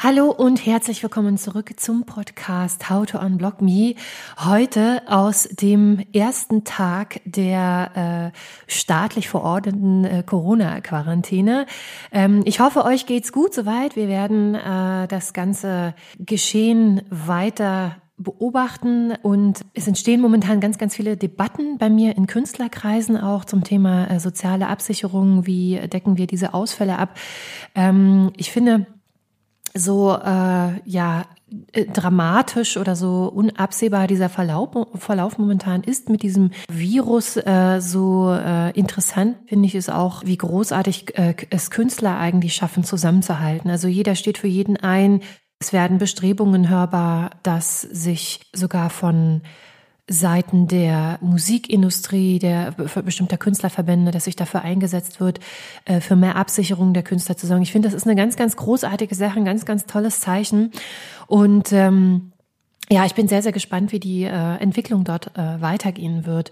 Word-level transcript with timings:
Hallo 0.00 0.30
und 0.30 0.64
herzlich 0.64 1.02
willkommen 1.02 1.38
zurück 1.38 1.72
zum 1.76 2.04
Podcast 2.04 2.88
How 2.88 3.04
to 3.04 3.18
Unblock 3.18 3.60
Me. 3.60 3.96
Heute 4.38 5.02
aus 5.08 5.48
dem 5.50 6.04
ersten 6.12 6.62
Tag 6.62 7.20
der 7.24 8.32
äh, 8.32 8.38
staatlich 8.72 9.28
verordneten 9.28 10.04
äh, 10.04 10.22
Corona-Quarantäne. 10.24 11.66
Ähm, 12.12 12.42
ich 12.44 12.60
hoffe, 12.60 12.84
euch 12.84 13.06
geht's 13.06 13.32
gut 13.32 13.52
soweit. 13.52 13.96
Wir 13.96 14.06
werden 14.06 14.54
äh, 14.54 15.08
das 15.08 15.32
ganze 15.32 15.96
Geschehen 16.20 17.02
weiter 17.10 17.96
beobachten 18.18 19.14
und 19.22 19.64
es 19.74 19.88
entstehen 19.88 20.20
momentan 20.20 20.60
ganz, 20.60 20.78
ganz 20.78 20.94
viele 20.94 21.16
Debatten 21.16 21.76
bei 21.76 21.90
mir 21.90 22.16
in 22.16 22.28
Künstlerkreisen 22.28 23.16
auch 23.16 23.44
zum 23.44 23.64
Thema 23.64 24.08
äh, 24.08 24.20
soziale 24.20 24.68
Absicherung. 24.68 25.44
Wie 25.44 25.76
decken 25.88 26.18
wir 26.18 26.28
diese 26.28 26.54
Ausfälle 26.54 27.00
ab? 27.00 27.18
Ähm, 27.74 28.32
ich 28.36 28.52
finde, 28.52 28.86
so 29.74 30.14
äh, 30.14 30.80
ja 30.84 31.24
äh, 31.72 31.86
dramatisch 31.86 32.76
oder 32.76 32.94
so 32.94 33.24
unabsehbar 33.34 34.06
dieser 34.06 34.28
Verlauf, 34.28 34.70
Verlauf 34.96 35.38
momentan 35.38 35.82
ist 35.82 36.10
mit 36.10 36.22
diesem 36.22 36.50
Virus 36.70 37.36
äh, 37.36 37.80
so 37.80 38.32
äh, 38.32 38.70
interessant 38.72 39.36
finde 39.46 39.66
ich 39.66 39.74
es 39.74 39.88
auch, 39.88 40.22
wie 40.24 40.36
großartig 40.36 41.18
äh, 41.18 41.34
es 41.50 41.70
Künstler 41.70 42.18
eigentlich 42.18 42.54
schaffen 42.54 42.84
zusammenzuhalten. 42.84 43.70
Also 43.70 43.88
jeder 43.88 44.14
steht 44.14 44.38
für 44.38 44.48
jeden 44.48 44.76
ein. 44.76 45.20
Es 45.58 45.72
werden 45.72 45.98
Bestrebungen 45.98 46.68
hörbar, 46.68 47.30
dass 47.42 47.80
sich 47.80 48.40
sogar 48.54 48.90
von 48.90 49.42
Seiten 50.08 50.66
der 50.68 51.18
Musikindustrie, 51.20 52.38
der 52.38 52.72
bestimmter 53.04 53.36
Künstlerverbände, 53.36 54.10
dass 54.10 54.24
sich 54.24 54.36
dafür 54.36 54.62
eingesetzt 54.62 55.20
wird, 55.20 55.38
äh, 55.84 56.00
für 56.00 56.16
mehr 56.16 56.36
Absicherung 56.36 56.94
der 56.94 57.02
Künstler 57.02 57.36
zu 57.36 57.46
sorgen. 57.46 57.62
Ich 57.62 57.72
finde, 57.72 57.88
das 57.88 57.94
ist 57.94 58.06
eine 58.06 58.16
ganz, 58.16 58.36
ganz 58.36 58.56
großartige 58.56 59.14
Sache, 59.14 59.38
ein 59.38 59.44
ganz, 59.44 59.66
ganz 59.66 59.84
tolles 59.84 60.20
Zeichen. 60.20 60.72
Und 61.26 61.72
ähm, 61.72 62.32
ja, 62.90 63.04
ich 63.04 63.14
bin 63.14 63.28
sehr, 63.28 63.42
sehr 63.42 63.52
gespannt, 63.52 63.92
wie 63.92 64.00
die 64.00 64.24
äh, 64.24 64.56
Entwicklung 64.56 65.04
dort 65.04 65.36
äh, 65.36 65.60
weitergehen 65.60 66.24
wird. 66.24 66.50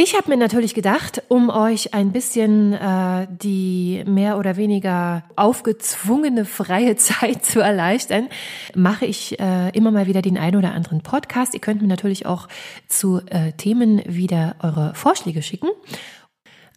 Ich 0.00 0.14
habe 0.14 0.30
mir 0.30 0.36
natürlich 0.36 0.74
gedacht, 0.74 1.24
um 1.26 1.50
euch 1.50 1.92
ein 1.92 2.12
bisschen 2.12 2.72
äh, 2.72 3.26
die 3.28 4.04
mehr 4.06 4.38
oder 4.38 4.56
weniger 4.56 5.24
aufgezwungene 5.34 6.44
freie 6.44 6.94
Zeit 6.96 7.44
zu 7.44 7.58
erleichtern, 7.58 8.28
mache 8.76 9.06
ich 9.06 9.40
äh, 9.40 9.70
immer 9.70 9.90
mal 9.90 10.06
wieder 10.06 10.22
den 10.22 10.38
einen 10.38 10.54
oder 10.54 10.72
anderen 10.72 11.02
Podcast. 11.02 11.52
Ihr 11.52 11.60
könnt 11.60 11.82
mir 11.82 11.88
natürlich 11.88 12.26
auch 12.26 12.46
zu 12.86 13.22
äh, 13.26 13.54
Themen 13.54 14.00
wieder 14.06 14.54
eure 14.62 14.94
Vorschläge 14.94 15.42
schicken. 15.42 15.70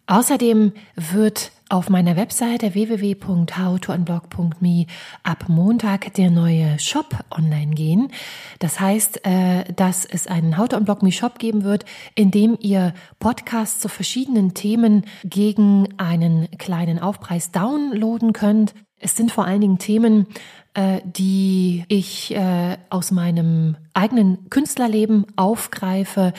Außerdem 0.08 0.74
wird 0.96 1.52
auf 1.72 1.90
meiner 1.90 2.16
Webseite 2.18 2.74
www.howtounblog.me 2.74 4.88
ab 5.24 5.46
Montag 5.48 6.14
der 6.16 6.30
neue 6.30 6.78
Shop 6.80 7.24
online 7.32 7.74
gehen. 7.74 8.12
Das 8.60 8.82
heißt, 8.82 9.26
äh, 9.26 9.64
dass 9.74 10.04
es 10.04 10.28
einen 10.28 10.58
How 10.58 10.68
to 10.68 10.76
Unblock 10.76 11.02
Me 11.02 11.14
Shop 11.14 11.40
geben 11.40 11.64
wird, 11.64 11.86
in 12.14 12.30
dem 12.30 12.58
ihr 12.60 12.94
Podcasts 13.20 13.80
zu 13.80 13.88
verschiedenen 13.88 14.54
Themen 14.54 15.06
gegen 15.24 15.88
einen 15.98 16.50
kleinen 16.58 17.00
Aufpreis 17.00 17.52
downloaden 17.52 18.34
könnt. 18.34 18.74
Es 19.00 19.16
sind 19.16 19.32
vor 19.32 19.46
allen 19.46 19.62
Dingen 19.62 19.78
Themen, 19.78 20.28
äh, 20.74 21.00
die 21.06 21.86
ich 21.88 22.36
äh, 22.36 22.80
aus 22.90 23.12
meinem 23.12 23.78
eigenen 23.94 24.50
Künstlerleben 24.50 25.26
aufgreife, 25.36 26.34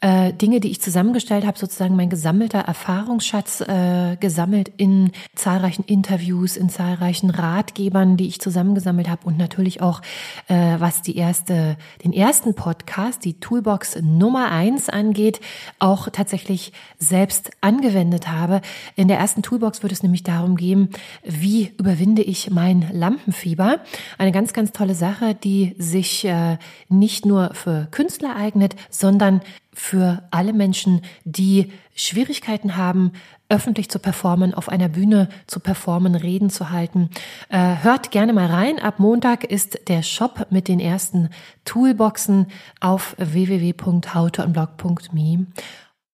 äh, 0.00 0.32
Dinge, 0.32 0.60
die 0.60 0.70
ich 0.70 0.80
zusammengestellt 0.80 1.46
habe, 1.46 1.58
sozusagen 1.58 1.96
mein 1.96 2.10
gesammelter 2.10 2.60
Erfahrungsschatz 2.60 3.60
äh, 3.60 4.16
gesammelt 4.18 4.70
in 4.76 5.12
zahlreichen 5.34 5.84
Interviews, 5.84 6.56
in 6.56 6.68
zahlreichen 6.68 7.30
Ratgebern, 7.30 8.16
die 8.16 8.26
ich 8.26 8.40
zusammengesammelt 8.40 9.08
habe 9.08 9.26
und 9.26 9.38
natürlich 9.38 9.80
auch, 9.80 10.02
äh, 10.48 10.76
was 10.78 11.02
die 11.02 11.16
erste, 11.16 11.76
den 12.04 12.12
ersten 12.12 12.54
Podcast, 12.54 13.24
die 13.24 13.40
Toolbox 13.40 13.98
Nummer 14.02 14.50
eins 14.50 14.88
angeht, 14.88 15.40
auch 15.78 16.08
tatsächlich 16.10 16.72
selbst 16.98 17.50
angewendet 17.60 18.28
habe. 18.28 18.60
In 18.96 19.08
der 19.08 19.18
ersten 19.18 19.42
Toolbox 19.42 19.82
wird 19.82 19.92
es 19.92 20.02
nämlich 20.02 20.24
darum 20.24 20.56
gehen, 20.56 20.90
wie 21.24 21.72
überwinde 21.78 22.22
ich 22.22 22.50
mein 22.50 22.86
Lampenfieber. 22.92 23.80
Eine 24.18 24.32
ganz, 24.32 24.52
ganz 24.52 24.72
tolle 24.72 24.94
Sache, 24.94 25.34
die 25.34 25.74
sich 25.78 26.24
äh, 26.24 26.58
nicht 26.98 27.26
nur 27.26 27.54
für 27.54 27.88
Künstler 27.90 28.36
eignet, 28.36 28.76
sondern 28.90 29.40
für 29.72 30.22
alle 30.30 30.52
Menschen, 30.52 31.02
die 31.24 31.72
Schwierigkeiten 31.94 32.76
haben, 32.76 33.12
öffentlich 33.48 33.90
zu 33.90 33.98
performen, 33.98 34.54
auf 34.54 34.68
einer 34.68 34.88
Bühne 34.88 35.28
zu 35.46 35.58
performen, 35.60 36.14
Reden 36.14 36.50
zu 36.50 36.70
halten. 36.70 37.10
Äh, 37.48 37.76
hört 37.82 38.10
gerne 38.10 38.32
mal 38.32 38.46
rein. 38.46 38.78
Ab 38.78 38.98
Montag 38.98 39.44
ist 39.44 39.88
der 39.88 40.02
Shop 40.02 40.46
mit 40.50 40.68
den 40.68 40.80
ersten 40.80 41.28
Toolboxen 41.64 42.46
auf 42.80 43.14
www.howtounblog.me 43.18 45.46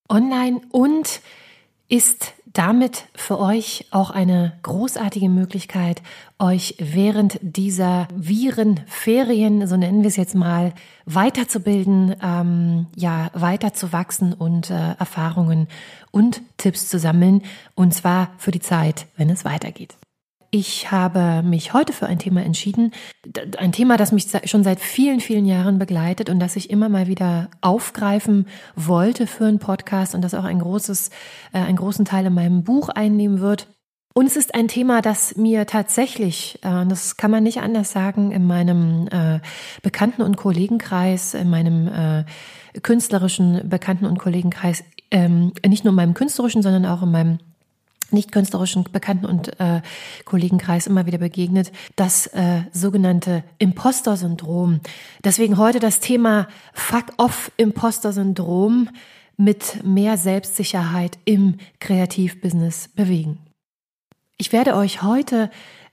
online 0.09 0.59
und 0.71 1.21
ist 1.87 2.33
damit 2.53 3.05
für 3.15 3.39
euch 3.39 3.87
auch 3.89 4.11
eine 4.11 4.53
großartige 4.61 5.27
Möglichkeit, 5.27 6.03
euch 6.37 6.75
während 6.77 7.39
dieser 7.41 8.07
Virenferien, 8.15 9.67
so 9.67 9.75
nennen 9.75 10.03
wir 10.03 10.07
es 10.07 10.15
jetzt 10.15 10.35
mal, 10.35 10.73
weiterzubilden, 11.05 12.15
ähm, 12.23 12.85
ja, 12.95 13.31
weiterzuwachsen 13.33 14.33
und 14.33 14.69
äh, 14.69 14.93
Erfahrungen 14.99 15.67
und 16.11 16.41
Tipps 16.57 16.87
zu 16.87 16.99
sammeln, 16.99 17.41
und 17.73 17.93
zwar 17.93 18.29
für 18.37 18.51
die 18.51 18.61
Zeit, 18.61 19.07
wenn 19.17 19.31
es 19.31 19.45
weitergeht. 19.45 19.95
Ich 20.55 20.91
habe 20.91 21.41
mich 21.41 21.73
heute 21.73 21.93
für 21.93 22.05
ein 22.05 22.19
Thema 22.19 22.43
entschieden, 22.43 22.91
ein 23.57 23.71
Thema, 23.71 23.97
das 23.97 24.11
mich 24.11 24.27
schon 24.45 24.63
seit 24.63 24.79
vielen, 24.79 25.19
vielen 25.19 25.47
Jahren 25.47 25.79
begleitet 25.79 26.29
und 26.29 26.39
das 26.39 26.55
ich 26.55 26.69
immer 26.69 26.89
mal 26.89 27.07
wieder 27.07 27.49
aufgreifen 27.61 28.45
wollte 28.75 29.25
für 29.25 29.45
einen 29.45 29.57
Podcast 29.57 30.13
und 30.13 30.21
das 30.21 30.35
auch 30.35 30.43
ein 30.43 30.59
großes, 30.59 31.09
äh, 31.53 31.57
einen 31.57 31.77
großen 31.77 32.05
Teil 32.05 32.27
in 32.27 32.35
meinem 32.35 32.63
Buch 32.63 32.89
einnehmen 32.89 33.39
wird. 33.39 33.67
Und 34.13 34.27
es 34.27 34.37
ist 34.37 34.53
ein 34.53 34.67
Thema, 34.67 35.01
das 35.01 35.37
mir 35.37 35.65
tatsächlich, 35.65 36.59
äh, 36.61 36.85
das 36.85 37.17
kann 37.17 37.31
man 37.31 37.41
nicht 37.41 37.61
anders 37.61 37.91
sagen, 37.91 38.31
in 38.31 38.45
meinem 38.45 39.07
äh, 39.07 39.39
Bekannten- 39.81 40.21
und 40.21 40.37
Kollegenkreis, 40.37 41.33
in 41.33 41.49
meinem 41.49 41.87
äh, 41.87 42.25
künstlerischen 42.83 43.67
Bekannten- 43.67 44.05
und 44.05 44.19
Kollegenkreis, 44.19 44.83
ähm, 45.09 45.53
nicht 45.65 45.83
nur 45.83 45.93
in 45.93 45.95
meinem 45.95 46.13
künstlerischen, 46.13 46.61
sondern 46.61 46.85
auch 46.85 47.01
in 47.01 47.09
meinem 47.09 47.39
nicht 48.13 48.31
künstlerischen 48.31 48.85
Bekannten 48.91 49.25
und 49.25 49.59
äh, 49.59 49.81
Kollegenkreis 50.25 50.87
immer 50.87 51.05
wieder 51.05 51.17
begegnet, 51.17 51.71
das 51.95 52.27
äh, 52.27 52.61
sogenannte 52.71 53.43
Imposter-Syndrom. 53.57 54.79
Deswegen 55.23 55.57
heute 55.57 55.79
das 55.79 55.99
Thema 55.99 56.47
Fuck-off-Imposter-Syndrom 56.73 58.89
mit 59.37 59.83
mehr 59.83 60.17
Selbstsicherheit 60.17 61.17
im 61.25 61.57
Kreativbusiness 61.79 62.89
bewegen. 62.89 63.39
Ich 64.37 64.51
werde 64.51 64.75
euch 64.75 65.01
heute 65.01 65.49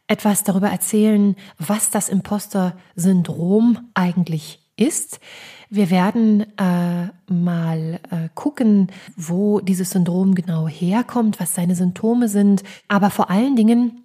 etwas 0.06 0.44
darüber 0.44 0.68
erzählen, 0.68 1.36
was 1.58 1.90
das 1.90 2.08
Imposter-Syndrom 2.08 3.90
eigentlich 3.94 4.60
ist. 4.80 5.20
Wir 5.68 5.90
werden 5.90 6.46
äh, 6.58 7.32
mal 7.32 8.00
äh, 8.10 8.28
gucken, 8.34 8.88
wo 9.16 9.60
dieses 9.60 9.90
Syndrom 9.90 10.34
genau 10.34 10.66
herkommt, 10.66 11.38
was 11.38 11.54
seine 11.54 11.76
Symptome 11.76 12.28
sind, 12.28 12.64
aber 12.88 13.10
vor 13.10 13.30
allen 13.30 13.54
Dingen 13.54 14.04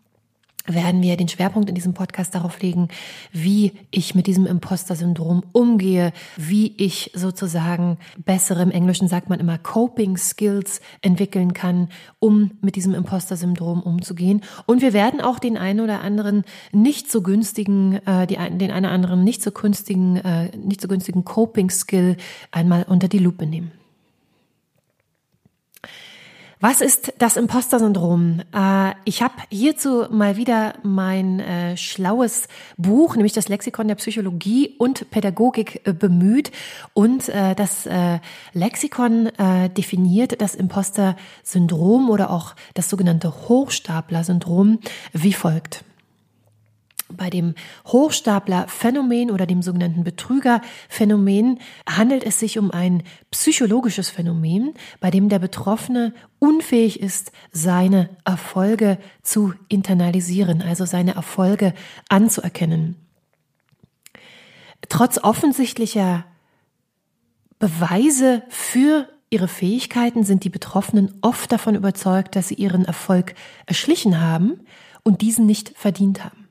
werden 0.67 1.01
wir 1.01 1.17
den 1.17 1.27
Schwerpunkt 1.27 1.69
in 1.69 1.75
diesem 1.75 1.93
Podcast 1.93 2.35
darauf 2.35 2.61
legen, 2.61 2.89
wie 3.31 3.73
ich 3.91 4.15
mit 4.15 4.27
diesem 4.27 4.45
Imposter-Syndrom 4.45 5.43
umgehe, 5.51 6.11
wie 6.37 6.73
ich 6.77 7.11
sozusagen 7.13 7.97
bessere, 8.17 8.63
im 8.63 8.71
Englischen 8.71 9.07
sagt 9.07 9.29
man 9.29 9.39
immer 9.39 9.57
Coping 9.57 10.17
Skills 10.17 10.81
entwickeln 11.01 11.53
kann, 11.53 11.89
um 12.19 12.51
mit 12.61 12.75
diesem 12.75 12.93
Imposter-Syndrom 12.93 13.81
umzugehen. 13.81 14.41
Und 14.65 14.81
wir 14.81 14.93
werden 14.93 15.21
auch 15.21 15.39
den 15.39 15.57
einen 15.57 15.81
oder 15.81 16.01
anderen 16.01 16.43
nicht 16.71 17.11
so 17.11 17.21
günstigen, 17.21 17.99
äh, 18.05 18.27
die, 18.27 18.35
den 18.35 18.71
einen 18.71 18.85
oder 18.85 18.93
anderen 18.93 19.23
nicht 19.23 19.41
so 19.41 19.51
günstigen, 19.51 20.17
äh, 20.17 20.55
nicht 20.57 20.81
so 20.81 20.87
günstigen 20.87 21.25
Coping 21.25 21.69
Skill 21.69 22.17
einmal 22.51 22.83
unter 22.83 23.07
die 23.07 23.19
Lupe 23.19 23.45
nehmen. 23.45 23.71
Was 26.67 26.81
ist 26.81 27.13
das 27.19 27.37
Imposter-Syndrom? 27.37 28.41
Äh, 28.51 28.93
ich 29.03 29.21
habe 29.21 29.35
hierzu 29.51 30.07
mal 30.09 30.35
wieder 30.35 30.73
mein 30.81 31.39
äh, 31.39 31.77
schlaues 31.77 32.47
Buch, 32.75 33.15
nämlich 33.15 33.33
das 33.33 33.49
Lexikon 33.49 33.87
der 33.87 33.93
Psychologie 33.93 34.73
und 34.79 35.11
Pädagogik 35.11 35.81
äh, 35.85 35.93
bemüht. 35.93 36.51
Und 36.95 37.27
das 37.27 37.87
Lexikon 38.53 39.29
definiert 39.77 40.41
das 40.41 40.55
Imposter-Syndrom 40.55 42.09
oder 42.09 42.31
auch 42.31 42.55
das 42.73 42.89
sogenannte 42.89 43.31
Hochstapler-Syndrom 43.47 44.79
wie 45.13 45.33
folgt. 45.33 45.83
Bei 47.09 47.29
dem 47.29 47.53
Hochstapler-Phänomen 47.85 49.29
oder 49.29 49.45
dem 49.45 49.61
sogenannten 49.61 50.03
Betrüger-Phänomen 50.03 51.59
handelt 51.87 52.23
es 52.23 52.39
sich 52.39 52.57
um 52.57 52.71
ein 52.71 53.03
psychologisches 53.29 54.09
Phänomen, 54.09 54.73
bei 54.99 55.11
dem 55.11 55.29
der 55.29 55.37
Betroffene 55.37 56.13
unfähig 56.39 56.99
ist, 56.99 57.31
seine 57.51 58.09
Erfolge 58.25 58.97
zu 59.21 59.53
internalisieren, 59.69 60.63
also 60.63 60.85
seine 60.85 61.13
Erfolge 61.13 61.75
anzuerkennen. 62.09 62.95
Trotz 64.89 65.19
offensichtlicher 65.19 66.25
Beweise 67.59 68.43
für 68.49 69.07
ihre 69.29 69.47
Fähigkeiten 69.47 70.23
sind 70.23 70.43
die 70.43 70.49
Betroffenen 70.49 71.13
oft 71.21 71.51
davon 71.51 71.75
überzeugt, 71.75 72.35
dass 72.35 72.47
sie 72.47 72.55
ihren 72.55 72.85
Erfolg 72.85 73.35
erschlichen 73.67 74.21
haben 74.21 74.61
und 75.03 75.21
diesen 75.21 75.45
nicht 75.45 75.73
verdient 75.75 76.23
haben. 76.23 76.44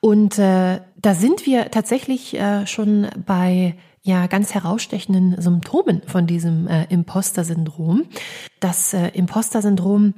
Und 0.00 0.38
äh, 0.38 0.80
da 0.96 1.14
sind 1.14 1.46
wir 1.46 1.70
tatsächlich 1.70 2.34
äh, 2.34 2.66
schon 2.66 3.08
bei 3.26 3.76
ja 4.02 4.28
ganz 4.28 4.54
herausstechenden 4.54 5.40
Symptomen 5.40 6.00
von 6.06 6.26
diesem 6.26 6.68
äh, 6.68 6.84
Imposter-Syndrom. 6.84 8.04
Das 8.60 8.94
äh, 8.94 9.08
Imposter-Syndrom 9.08 10.14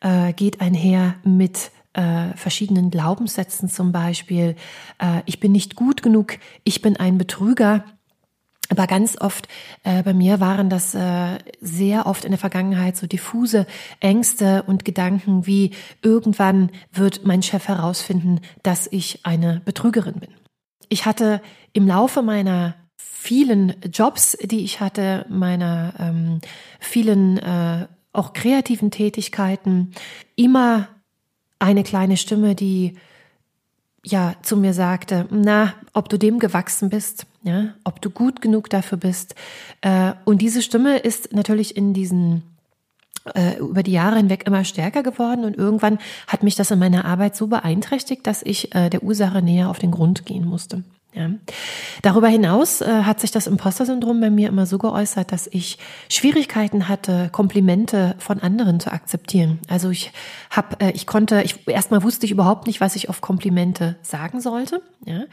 äh, 0.00 0.32
geht 0.32 0.60
einher 0.60 1.16
mit 1.24 1.72
äh, 1.92 2.28
verschiedenen 2.36 2.90
Glaubenssätzen 2.90 3.68
zum 3.68 3.90
Beispiel. 3.90 4.54
Äh, 4.98 5.22
ich 5.26 5.40
bin 5.40 5.52
nicht 5.52 5.74
gut 5.74 6.02
genug, 6.02 6.38
ich 6.62 6.82
bin 6.82 6.96
ein 6.96 7.18
Betrüger, 7.18 7.84
aber 8.72 8.86
ganz 8.86 9.20
oft 9.20 9.46
äh, 9.84 10.02
bei 10.02 10.14
mir 10.14 10.40
waren 10.40 10.70
das 10.70 10.94
äh, 10.94 11.38
sehr 11.60 12.06
oft 12.06 12.24
in 12.24 12.32
der 12.32 12.38
Vergangenheit 12.38 12.96
so 12.96 13.06
diffuse 13.06 13.66
Ängste 14.00 14.64
und 14.64 14.84
Gedanken 14.84 15.46
wie 15.46 15.72
irgendwann 16.02 16.70
wird 16.92 17.24
mein 17.24 17.42
Chef 17.42 17.68
herausfinden, 17.68 18.40
dass 18.62 18.88
ich 18.90 19.20
eine 19.24 19.60
Betrügerin 19.64 20.14
bin. 20.14 20.30
Ich 20.88 21.06
hatte 21.06 21.40
im 21.72 21.86
Laufe 21.86 22.22
meiner 22.22 22.74
vielen 22.96 23.74
Jobs, 23.92 24.36
die 24.42 24.64
ich 24.64 24.80
hatte, 24.80 25.26
meiner 25.28 25.94
ähm, 25.98 26.40
vielen 26.80 27.38
äh, 27.38 27.86
auch 28.12 28.32
kreativen 28.32 28.90
Tätigkeiten, 28.90 29.92
immer 30.34 30.88
eine 31.58 31.82
kleine 31.82 32.16
Stimme, 32.16 32.54
die 32.54 32.96
ja 34.04 34.34
zu 34.42 34.56
mir 34.56 34.74
sagte, 34.74 35.26
na, 35.30 35.74
ob 35.92 36.08
du 36.08 36.18
dem 36.18 36.38
gewachsen 36.38 36.90
bist, 36.90 37.26
ja, 37.42 37.74
ob 37.84 38.00
du 38.00 38.10
gut 38.10 38.40
genug 38.40 38.70
dafür 38.70 38.98
bist. 38.98 39.34
Äh, 39.80 40.12
und 40.24 40.42
diese 40.42 40.62
Stimme 40.62 40.98
ist 40.98 41.32
natürlich 41.32 41.76
in 41.76 41.94
diesen 41.94 42.42
äh, 43.34 43.58
über 43.58 43.82
die 43.82 43.92
Jahre 43.92 44.16
hinweg 44.16 44.46
immer 44.46 44.64
stärker 44.64 45.02
geworden 45.02 45.44
und 45.44 45.56
irgendwann 45.56 45.98
hat 46.26 46.42
mich 46.42 46.56
das 46.56 46.70
in 46.70 46.78
meiner 46.78 47.04
Arbeit 47.04 47.36
so 47.36 47.46
beeinträchtigt, 47.46 48.26
dass 48.26 48.42
ich 48.42 48.74
äh, 48.74 48.90
der 48.90 49.02
Ursache 49.02 49.42
näher 49.42 49.70
auf 49.70 49.78
den 49.78 49.92
Grund 49.92 50.26
gehen 50.26 50.44
musste. 50.44 50.82
Ja. 51.14 51.30
Darüber 52.00 52.28
hinaus 52.28 52.80
äh, 52.80 53.02
hat 53.02 53.20
sich 53.20 53.30
das 53.30 53.46
Imposter-Syndrom 53.46 54.20
bei 54.20 54.30
mir 54.30 54.48
immer 54.48 54.64
so 54.64 54.78
geäußert, 54.78 55.30
dass 55.30 55.46
ich 55.46 55.78
Schwierigkeiten 56.08 56.88
hatte, 56.88 57.28
Komplimente 57.32 58.14
von 58.18 58.40
anderen 58.40 58.80
zu 58.80 58.90
akzeptieren. 58.90 59.58
Also 59.68 59.90
ich 59.90 60.12
habe, 60.50 60.80
äh, 60.80 60.92
ich 60.92 61.06
konnte, 61.06 61.42
ich 61.42 61.68
erstmal 61.68 62.02
wusste 62.02 62.24
ich 62.24 62.32
überhaupt 62.32 62.66
nicht, 62.66 62.80
was 62.80 62.96
ich 62.96 63.10
auf 63.10 63.20
Komplimente 63.20 63.96
sagen 64.02 64.40
sollte. 64.40 64.80
Ja. 65.04 65.24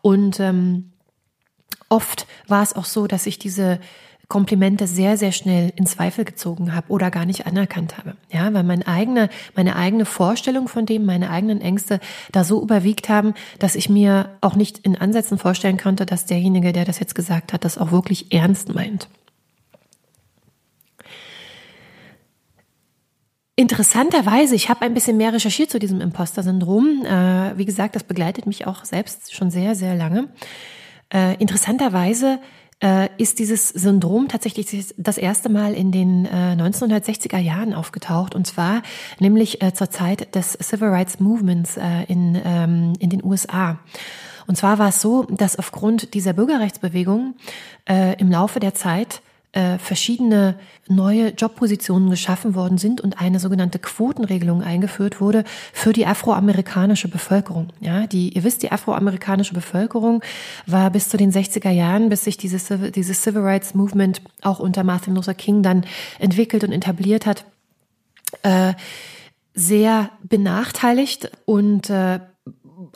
Und 0.00 0.40
ähm, 0.40 0.92
Oft 1.88 2.26
war 2.48 2.62
es 2.62 2.74
auch 2.74 2.84
so, 2.84 3.06
dass 3.06 3.26
ich 3.26 3.38
diese 3.38 3.78
Komplimente 4.28 4.88
sehr, 4.88 5.16
sehr 5.16 5.30
schnell 5.30 5.72
in 5.76 5.86
Zweifel 5.86 6.24
gezogen 6.24 6.74
habe 6.74 6.90
oder 6.90 7.10
gar 7.12 7.26
nicht 7.26 7.46
anerkannt 7.46 7.96
habe. 7.96 8.16
Ja, 8.32 8.52
weil 8.52 8.64
meine 8.64 8.86
eigene, 8.86 9.28
meine 9.54 9.76
eigene 9.76 10.04
Vorstellung 10.04 10.66
von 10.66 10.84
dem, 10.84 11.04
meine 11.04 11.30
eigenen 11.30 11.60
Ängste 11.60 12.00
da 12.32 12.42
so 12.42 12.60
überwiegt 12.60 13.08
haben, 13.08 13.34
dass 13.60 13.76
ich 13.76 13.88
mir 13.88 14.30
auch 14.40 14.56
nicht 14.56 14.78
in 14.78 14.96
Ansätzen 14.96 15.38
vorstellen 15.38 15.76
konnte, 15.76 16.06
dass 16.06 16.26
derjenige, 16.26 16.72
der 16.72 16.84
das 16.84 16.98
jetzt 16.98 17.14
gesagt 17.14 17.52
hat, 17.52 17.64
das 17.64 17.78
auch 17.78 17.92
wirklich 17.92 18.32
ernst 18.32 18.74
meint. 18.74 19.08
Interessanterweise, 23.58 24.54
ich 24.54 24.68
habe 24.68 24.82
ein 24.82 24.92
bisschen 24.92 25.16
mehr 25.16 25.32
recherchiert 25.32 25.70
zu 25.70 25.78
diesem 25.78 26.02
Imposter-Syndrom. 26.02 27.06
Äh, 27.06 27.56
wie 27.56 27.64
gesagt, 27.64 27.96
das 27.96 28.02
begleitet 28.02 28.46
mich 28.46 28.66
auch 28.66 28.84
selbst 28.84 29.34
schon 29.34 29.50
sehr, 29.50 29.74
sehr 29.74 29.94
lange. 29.94 30.28
Äh, 31.12 31.36
interessanterweise 31.36 32.38
äh, 32.82 33.08
ist 33.16 33.38
dieses 33.38 33.68
Syndrom 33.70 34.28
tatsächlich 34.28 34.94
das 34.96 35.18
erste 35.18 35.48
Mal 35.48 35.74
in 35.74 35.92
den 35.92 36.26
äh, 36.26 36.54
1960er 36.58 37.38
Jahren 37.38 37.72
aufgetaucht 37.72 38.34
und 38.34 38.46
zwar 38.46 38.82
nämlich 39.18 39.62
äh, 39.62 39.72
zur 39.72 39.90
Zeit 39.90 40.34
des 40.34 40.58
Civil 40.60 40.88
Rights 40.88 41.18
Movements 41.18 41.76
äh, 41.76 42.04
in, 42.08 42.40
ähm, 42.44 42.92
in 42.98 43.10
den 43.10 43.24
USA. 43.24 43.78
Und 44.46 44.56
zwar 44.56 44.78
war 44.78 44.88
es 44.88 45.00
so, 45.00 45.24
dass 45.24 45.58
aufgrund 45.58 46.14
dieser 46.14 46.32
Bürgerrechtsbewegung 46.32 47.34
äh, 47.88 48.18
im 48.20 48.30
Laufe 48.30 48.60
der 48.60 48.74
Zeit 48.74 49.22
äh, 49.56 49.78
verschiedene 49.78 50.56
neue 50.86 51.30
Jobpositionen 51.30 52.10
geschaffen 52.10 52.54
worden 52.54 52.76
sind 52.76 53.00
und 53.00 53.22
eine 53.22 53.40
sogenannte 53.40 53.78
Quotenregelung 53.78 54.62
eingeführt 54.62 55.18
wurde 55.18 55.44
für 55.72 55.94
die 55.94 56.04
afroamerikanische 56.04 57.08
Bevölkerung. 57.08 57.68
Ja, 57.80 58.06
die, 58.06 58.34
ihr 58.34 58.44
wisst, 58.44 58.62
die 58.62 58.70
afroamerikanische 58.70 59.54
Bevölkerung 59.54 60.22
war 60.66 60.90
bis 60.90 61.08
zu 61.08 61.16
den 61.16 61.32
60er 61.32 61.70
Jahren, 61.70 62.10
bis 62.10 62.24
sich 62.24 62.36
dieses, 62.36 62.68
dieses 62.94 63.22
Civil 63.22 63.40
Rights 63.40 63.74
Movement 63.74 64.20
auch 64.42 64.58
unter 64.58 64.84
Martin 64.84 65.14
Luther 65.14 65.32
King 65.32 65.62
dann 65.62 65.86
entwickelt 66.18 66.62
und 66.62 66.72
etabliert 66.72 67.24
hat, 67.24 67.46
äh, 68.42 68.74
sehr 69.54 70.10
benachteiligt 70.22 71.30
und 71.46 71.88
äh, 71.88 72.20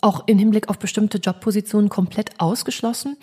auch 0.01 0.25
im 0.27 0.39
Hinblick 0.39 0.69
auf 0.69 0.79
bestimmte 0.79 1.19
Jobpositionen 1.19 1.89
komplett 1.89 2.39
ausgeschlossen. 2.39 3.17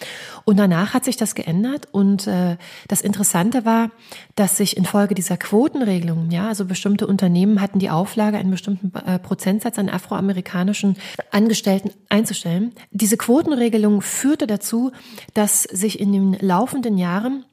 Und 0.45 0.57
danach 0.57 0.93
hat 0.93 1.05
sich 1.05 1.17
das 1.17 1.35
geändert. 1.35 1.87
Und 1.91 2.27
äh, 2.27 2.57
das 2.87 3.01
Interessante 3.01 3.65
war, 3.65 3.91
dass 4.35 4.57
sich 4.57 4.77
infolge 4.77 5.15
dieser 5.15 5.37
Quotenregelung, 5.37 6.31
ja, 6.31 6.47
also 6.47 6.65
bestimmte 6.65 7.07
Unternehmen 7.07 7.61
hatten 7.61 7.79
die 7.79 7.89
Auflage, 7.89 8.37
einen 8.37 8.51
bestimmten 8.51 8.91
äh, 9.05 9.19
Prozentsatz 9.19 9.77
an 9.77 9.89
afroamerikanischen 9.89 10.97
Angestellten 11.31 11.91
einzustellen. 12.09 12.73
Diese 12.91 13.17
Quotenregelung 13.17 14.01
führte 14.01 14.47
dazu, 14.47 14.91
dass 15.33 15.63
sich 15.63 15.99
in 15.99 16.11
den 16.11 16.33
laufenden 16.33 16.97
Jahren 16.97 17.45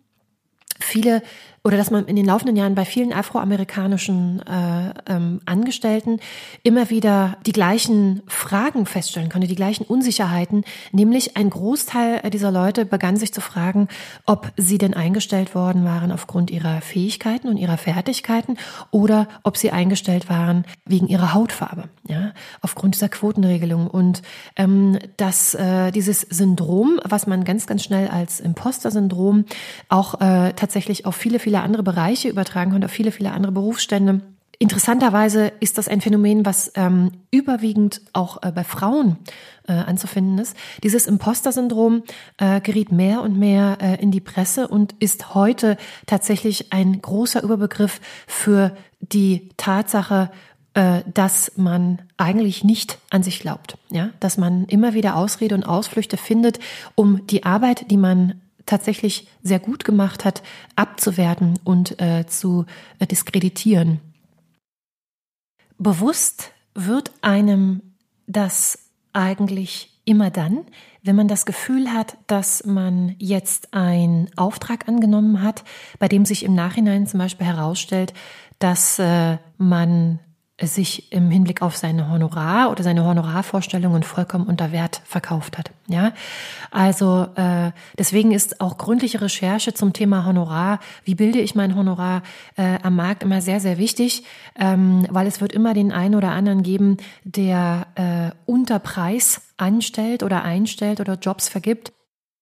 viele 0.81 1.23
oder 1.67 1.79
dass 1.79 1.91
man 1.91 2.05
in 2.05 2.15
den 2.15 2.27
laufenden 2.27 2.57
Jahren 2.57 2.75
bei 2.75 2.85
vielen 2.85 3.15
afroamerikanischen 3.15 4.43
äh, 4.47 4.93
ähm, 5.07 5.41
Angestellten 5.47 6.21
immer 6.63 6.91
wieder 6.91 7.39
die 7.47 7.53
gleichen 7.53 8.23
Fragen 8.27 8.85
feststellen 8.85 9.31
konnte, 9.31 9.47
die 9.47 9.55
gleichen 9.55 9.85
Unsicherheiten. 9.85 10.65
Nämlich 10.93 11.39
ein 11.39 11.49
Großteil 11.49 12.29
dieser 12.29 12.51
Leute 12.51 12.85
begann 12.85 13.17
sich 13.17 13.33
zu 13.33 13.41
fragen, 13.41 13.89
ob 14.27 14.53
sie 14.59 14.77
denn 14.77 14.93
eingestellt 14.93 15.55
worden 15.55 15.87
waren 15.87 16.13
aufgrund 16.13 16.51
ihrer 16.51 16.83
Fähigkeiten 16.83 17.49
und 17.49 17.57
ihrer 17.57 17.79
Fertigkeiten 17.79 18.59
oder 18.91 19.27
ob 19.43 19.57
sie 19.57 19.71
eingestellt 19.71 20.29
waren 20.29 20.67
wegen 20.85 21.09
ihrer 21.09 21.33
Hautfarbe, 21.33 21.89
ja, 22.07 22.33
aufgrund 22.61 22.95
dieser 22.95 23.09
Quotenregelung. 23.09 23.87
Und 23.87 24.21
ähm, 24.57 24.99
dass 25.17 25.55
äh, 25.55 25.93
dieses 25.93 26.21
Syndrom, 26.21 27.01
was 27.05 27.27
man 27.27 27.45
ganz, 27.45 27.67
ganz 27.67 27.85
schnell 27.85 28.09
als 28.09 28.39
Imposter-Syndrom 28.39 29.47
auch 29.89 30.21
äh, 30.21 30.53
tatsächlich 30.53 31.07
auf 31.07 31.17
viele, 31.17 31.39
viele 31.39 31.54
viele 31.55 31.63
andere 31.63 31.85
Bereiche 31.85 32.29
übertragen 32.29 32.73
können, 32.73 32.85
auf 32.85 32.91
viele, 32.91 33.13
viele 33.13 33.31
andere 33.31 33.53
Berufsstände. 33.53 34.23
Interessanterweise 34.59 35.53
ist 35.61 35.79
das 35.79 35.87
ein 35.87 36.01
Phänomen, 36.01 36.45
was 36.45 36.73
ähm, 36.75 37.13
überwiegend 37.31 38.01
auch 38.13 38.43
äh, 38.43 38.51
bei 38.51 38.65
Frauen 38.65 39.19
äh, 39.69 39.73
anzufinden 39.73 40.39
ist. 40.39 40.57
Dieses 40.83 41.07
Imposter-Syndrom 41.07 42.03
äh, 42.39 42.61
geriet 42.61 42.91
mehr 42.91 43.23
und 43.23 43.39
mehr 43.39 43.79
äh, 43.81 44.03
in 44.03 44.11
die 44.11 44.21
Presse 44.21 44.67
und 44.67 44.97
ist 44.99 45.37
heute 45.37 45.77
tatsächlich 46.07 46.73
ein 46.73 47.01
großer 47.01 47.45
Überbegriff 47.45 48.01
für 48.27 48.77
die 49.01 49.51
Tatsache 49.57 50.31
äh, 50.77 51.03
dass 51.15 51.53
man 51.57 52.03
eigentlich 52.17 52.65
nicht 52.65 52.99
an 53.11 53.23
sich 53.23 53.39
glaubt, 53.39 53.79
ja, 53.91 54.11
dass 54.19 54.39
man 54.39 54.65
immer 54.65 54.93
wieder 54.93 55.15
Ausrede 55.15 55.55
und 55.55 55.63
Ausflüchte 55.63 56.17
findet, 56.17 56.59
um 56.97 57.25
die 57.29 57.45
Arbeit, 57.45 57.93
die 57.93 57.97
man 57.97 58.41
tatsächlich 58.67 59.29
sehr 59.43 59.59
gut 59.59 59.85
gemacht 59.85 60.25
hat, 60.25 60.43
abzuwerten 60.77 61.59
und 61.65 62.01
äh, 62.01 62.27
zu 62.27 62.67
äh, 62.99 63.07
diskreditieren. 63.07 64.01
Bewusst 65.79 66.53
wird 66.75 67.13
einem 67.21 67.83
das 68.27 68.91
eigentlich 69.13 70.01
immer 70.05 70.31
dann, 70.31 70.65
wenn 71.03 71.17
man 71.17 71.29
das 71.29 71.47
Gefühl 71.47 71.93
hat, 71.93 72.17
dass 72.27 72.65
man 72.65 73.15
jetzt 73.19 73.75
einen 73.75 74.31
Auftrag 74.37 74.89
angenommen 74.89 75.43
hat, 75.43 75.65
bei 75.99 76.09
dem 76.09 76.25
sich 76.25 76.45
im 76.45 76.55
Nachhinein 76.55 77.07
zum 77.07 77.19
Beispiel 77.19 77.47
herausstellt, 77.47 78.15
dass 78.59 78.99
äh, 78.99 79.39
man 79.59 80.21
sich 80.67 81.13
im 81.13 81.31
Hinblick 81.31 81.63
auf 81.63 81.77
seine 81.77 82.11
Honorar 82.11 82.71
oder 82.71 82.83
seine 82.83 83.05
Honorarvorstellungen 83.05 84.03
vollkommen 84.03 84.47
unter 84.47 84.73
Wert 84.73 85.03
verkauft 85.05 85.59
hat. 85.59 85.71
Ja, 85.89 86.13
also 86.71 87.27
äh, 87.37 87.73
deswegen 87.99 88.33
ist 88.33 88.61
auch 88.61 88.79
gründliche 88.79 89.21
Recherche 89.21 89.75
zum 89.75 89.93
Thema 89.93 90.25
Honorar, 90.25 90.81
wie 91.05 91.15
bilde 91.15 91.41
ich 91.41 91.55
mein 91.55 91.77
Honorar 91.77 92.23
äh, 92.57 92.79
am 92.83 92.97
Markt 92.97 93.23
immer 93.23 93.41
sehr 93.41 93.61
sehr 93.61 93.79
wichtig, 93.79 94.25
ähm, 94.59 95.07
weil 95.11 95.27
es 95.27 95.41
wird 95.41 95.53
immer 95.53 95.75
den 95.75 95.93
einen 95.93 96.15
oder 96.15 96.31
anderen 96.31 96.63
geben, 96.63 96.97
der 97.25 97.87
äh, 97.95 98.31
unter 98.47 98.79
Preis 98.79 99.43
anstellt 99.57 100.23
oder 100.23 100.43
einstellt 100.43 101.01
oder 101.01 101.15
Jobs 101.15 101.49
vergibt 101.49 101.93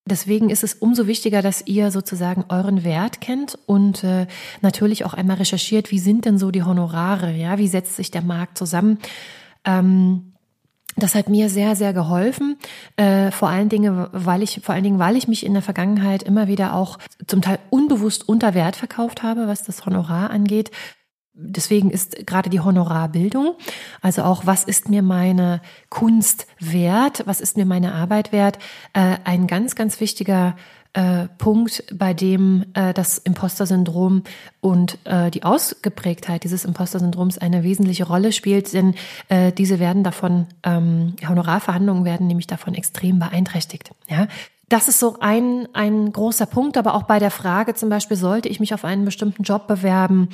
Deswegen 0.04 0.50
ist 0.50 0.64
es 0.64 0.74
umso 0.74 1.06
wichtiger, 1.06 1.42
dass 1.42 1.64
ihr 1.66 1.92
sozusagen 1.92 2.44
euren 2.48 2.82
Wert 2.82 3.20
kennt 3.20 3.56
und 3.66 4.02
äh, 4.02 4.26
natürlich 4.60 5.04
auch 5.04 5.14
einmal 5.14 5.36
recherchiert, 5.36 5.92
wie 5.92 6.00
sind 6.00 6.24
denn 6.24 6.38
so 6.38 6.50
die 6.50 6.64
Honorare, 6.64 7.32
ja, 7.32 7.58
wie 7.58 7.68
setzt 7.68 7.94
sich 7.94 8.10
der 8.10 8.22
Markt 8.22 8.58
zusammen. 8.58 8.98
Ähm, 9.64 10.32
das 10.96 11.14
hat 11.14 11.28
mir 11.28 11.48
sehr, 11.48 11.76
sehr 11.76 11.92
geholfen. 11.92 12.58
Äh, 12.96 13.30
vor 13.30 13.48
allen 13.48 13.68
Dingen, 13.68 14.08
weil 14.12 14.42
ich, 14.42 14.60
vor 14.62 14.74
allen 14.74 14.84
Dingen, 14.84 14.98
weil 14.98 15.16
ich 15.16 15.28
mich 15.28 15.46
in 15.46 15.54
der 15.54 15.62
Vergangenheit 15.62 16.22
immer 16.22 16.48
wieder 16.48 16.74
auch 16.74 16.98
zum 17.26 17.40
Teil 17.40 17.58
unbewusst 17.70 18.28
unter 18.28 18.54
Wert 18.54 18.76
verkauft 18.76 19.22
habe, 19.22 19.46
was 19.46 19.62
das 19.62 19.86
Honorar 19.86 20.30
angeht. 20.30 20.70
Deswegen 21.34 21.90
ist 21.90 22.26
gerade 22.26 22.50
die 22.50 22.60
Honorarbildung, 22.60 23.54
also 24.02 24.22
auch, 24.22 24.44
was 24.44 24.64
ist 24.64 24.90
mir 24.90 25.02
meine 25.02 25.62
Kunst 25.88 26.46
wert, 26.60 27.22
was 27.24 27.40
ist 27.40 27.56
mir 27.56 27.64
meine 27.64 27.94
Arbeit 27.94 28.32
wert, 28.32 28.58
äh, 28.92 29.16
ein 29.24 29.46
ganz, 29.46 29.74
ganz 29.74 29.98
wichtiger 29.98 30.56
äh, 30.92 31.28
Punkt, 31.38 31.84
bei 31.94 32.12
dem 32.12 32.66
äh, 32.74 32.92
das 32.92 33.16
Imposter-Syndrom 33.16 34.24
und 34.60 34.98
die 35.34 35.42
Ausgeprägtheit 35.42 36.44
dieses 36.44 36.64
Imposter-Syndroms 36.64 37.38
eine 37.38 37.62
wesentliche 37.64 38.06
Rolle 38.06 38.32
spielt, 38.32 38.72
denn 38.72 38.94
diese 39.58 39.80
werden 39.80 40.04
davon, 40.04 40.46
ähm, 40.62 41.16
Honorarverhandlungen 41.26 42.04
werden 42.04 42.26
nämlich 42.26 42.46
davon 42.46 42.74
extrem 42.74 43.18
beeinträchtigt. 43.18 43.90
Ja, 44.08 44.28
das 44.68 44.88
ist 44.88 45.00
so 45.00 45.16
ein, 45.20 45.68
ein 45.72 46.12
großer 46.12 46.46
Punkt, 46.46 46.76
aber 46.76 46.94
auch 46.94 47.02
bei 47.02 47.18
der 47.18 47.30
Frage 47.30 47.74
zum 47.74 47.88
Beispiel, 47.88 48.16
sollte 48.16 48.48
ich 48.48 48.60
mich 48.60 48.72
auf 48.72 48.84
einen 48.84 49.04
bestimmten 49.04 49.42
Job 49.42 49.66
bewerben? 49.66 50.28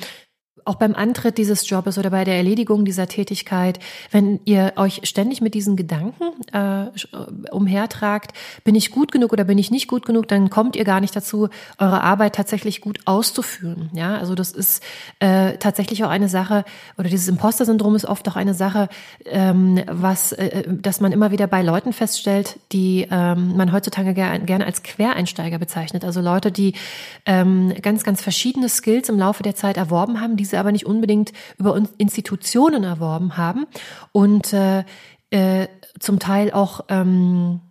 Auch 0.69 0.75
beim 0.75 0.93
Antritt 0.93 1.37
dieses 1.39 1.67
Jobes 1.67 1.97
oder 1.97 2.11
bei 2.11 2.23
der 2.23 2.37
Erledigung 2.37 2.85
dieser 2.85 3.07
Tätigkeit, 3.07 3.79
wenn 4.11 4.39
ihr 4.45 4.73
euch 4.75 5.01
ständig 5.03 5.41
mit 5.41 5.55
diesen 5.55 5.75
Gedanken 5.75 6.23
äh, 6.53 6.85
umhertragt, 7.51 8.33
bin 8.63 8.75
ich 8.75 8.91
gut 8.91 9.11
genug 9.11 9.33
oder 9.33 9.45
bin 9.45 9.57
ich 9.57 9.71
nicht 9.71 9.87
gut 9.87 10.05
genug, 10.05 10.27
dann 10.27 10.51
kommt 10.51 10.75
ihr 10.75 10.83
gar 10.83 11.01
nicht 11.01 11.15
dazu, 11.15 11.49
eure 11.79 12.03
Arbeit 12.03 12.35
tatsächlich 12.35 12.81
gut 12.81 12.99
auszuführen. 13.05 13.89
Ja, 13.93 14.15
also 14.17 14.35
das 14.35 14.51
ist 14.51 14.83
äh, 15.19 15.57
tatsächlich 15.57 16.03
auch 16.03 16.09
eine 16.09 16.29
Sache 16.29 16.63
oder 16.97 17.09
dieses 17.09 17.27
Imposter-Syndrom 17.27 17.95
ist 17.95 18.05
oft 18.05 18.29
auch 18.29 18.35
eine 18.35 18.53
Sache, 18.53 18.89
ähm, 19.25 19.81
was, 19.87 20.33
äh, 20.33 20.63
dass 20.67 21.01
man 21.01 21.11
immer 21.11 21.31
wieder 21.31 21.47
bei 21.47 21.63
Leuten 21.63 21.93
feststellt, 21.93 22.59
die 22.71 23.07
ähm, 23.09 23.57
man 23.57 23.73
heutzutage 23.73 24.13
gerne 24.13 24.45
gern 24.45 24.61
als 24.61 24.83
Quereinsteiger 24.83 25.57
bezeichnet. 25.57 26.05
Also 26.05 26.21
Leute, 26.21 26.51
die 26.51 26.73
ähm, 27.25 27.73
ganz, 27.81 28.03
ganz 28.03 28.21
verschiedene 28.21 28.69
Skills 28.69 29.09
im 29.09 29.17
Laufe 29.17 29.41
der 29.41 29.55
Zeit 29.55 29.77
erworben 29.77 30.21
haben, 30.21 30.37
diese 30.37 30.58
aber 30.59 30.71
nicht 30.71 30.85
unbedingt 30.85 31.33
über 31.57 31.81
Institutionen 31.97 32.83
erworben 32.83 33.37
haben 33.37 33.65
und 34.11 34.53
äh, 34.53 34.83
äh, 35.31 35.67
zum 35.99 36.19
Teil 36.19 36.51
auch 36.51 36.81
ähm, 36.89 37.61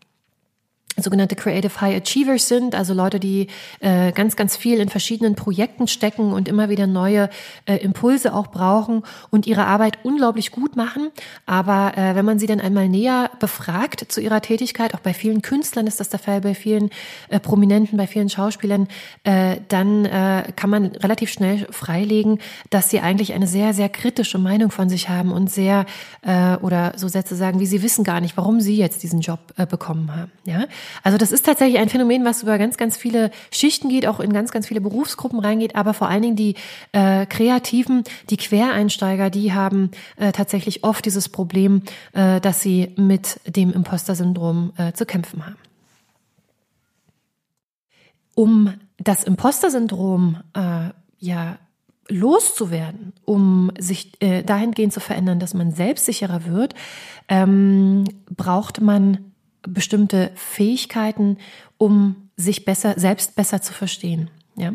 sogenannte 1.02 1.37
Creative 1.37 1.81
High 1.81 2.02
Achievers 2.02 2.49
sind, 2.49 2.75
also 2.75 2.95
Leute, 2.95 3.21
die 3.21 3.49
äh, 3.81 4.12
ganz, 4.12 4.37
ganz 4.37 4.57
viel 4.57 4.81
in 4.81 4.88
verschiedenen 4.88 5.35
Projekten 5.35 5.88
stecken 5.88 6.33
und 6.33 6.49
immer 6.49 6.69
wieder 6.69 6.87
neue 6.87 7.31
äh, 7.67 7.76
Impulse 7.76 8.35
auch 8.35 8.49
brauchen 8.49 9.02
und 9.31 9.47
ihre 9.47 9.67
Arbeit 9.67 9.99
unglaublich 10.02 10.50
gut 10.50 10.76
machen. 10.76 11.11
Aber 11.47 11.97
äh, 11.97 12.14
wenn 12.14 12.25
man 12.25 12.38
sie 12.38 12.47
dann 12.47 12.61
einmal 12.61 12.88
näher 12.88 13.31
befragt 13.40 14.07
zu 14.09 14.21
ihrer 14.21 14.40
Tätigkeit, 14.40 14.95
auch 14.95 15.00
bei 15.00 15.14
vielen 15.14 15.43
Künstlern 15.43 15.87
ist 15.87 16.00
das 16.00 16.09
der 16.09 16.19
Fall, 16.19 16.40
bei 16.40 16.55
vielen 16.55 16.90
äh, 17.28 17.40
Prominenten, 17.40 17.97
bei 17.97 18.07
vielen 18.07 18.28
Schauspielern, 18.28 18.88
äh, 19.25 19.57
dann 19.69 20.05
äh, 20.05 20.52
kann 20.57 20.71
man 20.71 20.87
relativ 20.87 21.31
schnell 21.31 21.67
freilegen, 21.71 22.38
dass 22.71 22.90
sie 22.90 23.00
eigentlich 23.00 23.33
eine 23.33 23.47
sehr, 23.47 23.75
sehr 23.75 23.88
kritische 23.88 24.38
Meinung 24.38 24.71
von 24.71 24.88
sich 24.88 25.09
haben 25.09 25.33
und 25.33 25.50
sehr, 25.50 25.87
äh, 26.23 26.57
oder 26.57 26.93
so 26.97 27.09
Sätze 27.09 27.37
sagen, 27.37 27.61
wie 27.61 27.67
sie 27.67 27.83
wissen 27.83 28.05
gar 28.05 28.21
nicht, 28.21 28.37
warum 28.37 28.61
sie 28.61 28.76
jetzt 28.76 29.02
diesen 29.02 29.21
Job 29.21 29.40
äh, 29.57 29.67
bekommen 29.67 30.14
haben. 30.14 30.33
Ja, 30.45 30.64
also 31.02 31.18
das 31.18 31.33
ist 31.33 31.47
tatsächlich 31.47 31.78
ein 31.78 31.88
Phänomen, 31.88 32.25
was 32.25 32.42
über 32.42 32.59
ganz, 32.59 32.76
ganz 32.76 32.97
viele 32.97 33.30
Schichten 33.50 33.88
geht, 33.88 34.07
auch 34.07 34.21
in 34.21 34.33
ganz, 34.33 34.50
ganz 34.50 34.66
viele 34.66 34.80
Berufsgruppen 34.80 35.40
reingeht, 35.40 35.76
aber 35.76 35.95
vor 35.95 36.09
allen 36.09 36.23
Dingen 36.23 36.37
die 36.37 36.54
äh, 36.92 37.26
Kreativen, 37.26 38.04
die 38.30 38.37
Quereinsteiger, 38.37 39.30
die 39.30 39.52
haben 39.52 39.90
äh, 40.16 40.33
tatsächlich 40.33 40.85
oft 40.85 41.04
dieses 41.04 41.28
Problem, 41.28 41.83
äh, 42.12 42.40
dass 42.40 42.61
sie 42.61 42.92
mit 42.97 43.40
dem 43.47 43.73
Imposter-Syndrom 43.73 44.73
äh, 44.76 44.92
zu 44.92 45.07
kämpfen 45.07 45.47
haben. 45.47 45.57
Um 48.35 48.75
das 48.99 49.25
Imposter-Syndrom 49.25 50.38
äh, 50.54 50.90
ja 51.18 51.59
loszuwerden, 52.09 53.12
um 53.25 53.71
sich 53.78 54.12
äh, 54.21 54.42
dahingehend 54.42 54.92
zu 54.92 55.00
verändern, 55.00 55.38
dass 55.38 55.54
man 55.54 55.73
selbstsicherer 55.73 56.47
wird, 56.47 56.75
ähm, 57.28 58.04
braucht 58.35 58.80
man 58.80 59.27
bestimmte 59.73 60.31
Fähigkeiten, 60.35 61.39
um 61.77 62.31
sich 62.37 62.65
besser, 62.65 62.95
selbst 62.99 63.35
besser 63.37 63.63
zu 63.63 63.73
verstehen. 63.73 64.31
Ja? 64.57 64.73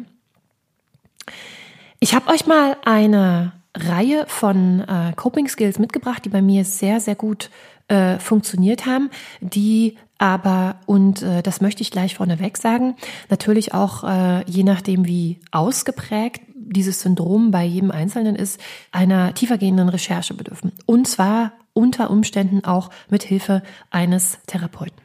Ich 1.99 2.13
habe 2.13 2.29
euch 2.31 2.45
mal 2.45 2.77
eine 2.83 3.53
Reihe 3.75 4.25
von 4.27 4.81
äh, 4.81 5.13
Coping 5.15 5.47
Skills 5.47 5.79
mitgebracht, 5.79 6.25
die 6.25 6.29
bei 6.29 6.41
mir 6.41 6.65
sehr, 6.65 6.99
sehr 6.99 7.15
gut 7.15 7.49
äh, 7.87 8.19
funktioniert 8.19 8.85
haben, 8.85 9.09
die 9.41 9.97
aber, 10.17 10.77
und 10.85 11.21
äh, 11.21 11.41
das 11.41 11.59
möchte 11.59 11.81
ich 11.81 11.91
gleich 11.91 12.15
vorneweg 12.15 12.57
sagen, 12.57 12.95
natürlich 13.29 13.73
auch 13.73 14.03
äh, 14.03 14.49
je 14.49 14.63
nachdem, 14.63 15.05
wie 15.05 15.39
ausgeprägt 15.51 16.41
dieses 16.55 17.01
Syndrom 17.01 17.51
bei 17.51 17.65
jedem 17.65 17.91
Einzelnen 17.91 18.35
ist, 18.35 18.59
einer 18.91 19.33
tiefergehenden 19.33 19.89
Recherche 19.89 20.33
bedürfen. 20.33 20.71
Und 20.85 21.07
zwar 21.07 21.51
unter 21.73 22.09
Umständen 22.09 22.63
auch 22.63 22.89
mit 23.09 23.23
Hilfe 23.23 23.63
eines 23.89 24.39
Therapeuten. 24.47 25.01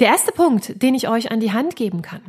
Der 0.00 0.08
erste 0.08 0.32
Punkt, 0.32 0.82
den 0.82 0.94
ich 0.94 1.08
euch 1.08 1.30
an 1.30 1.40
die 1.40 1.52
Hand 1.52 1.76
geben 1.76 2.02
kann, 2.02 2.22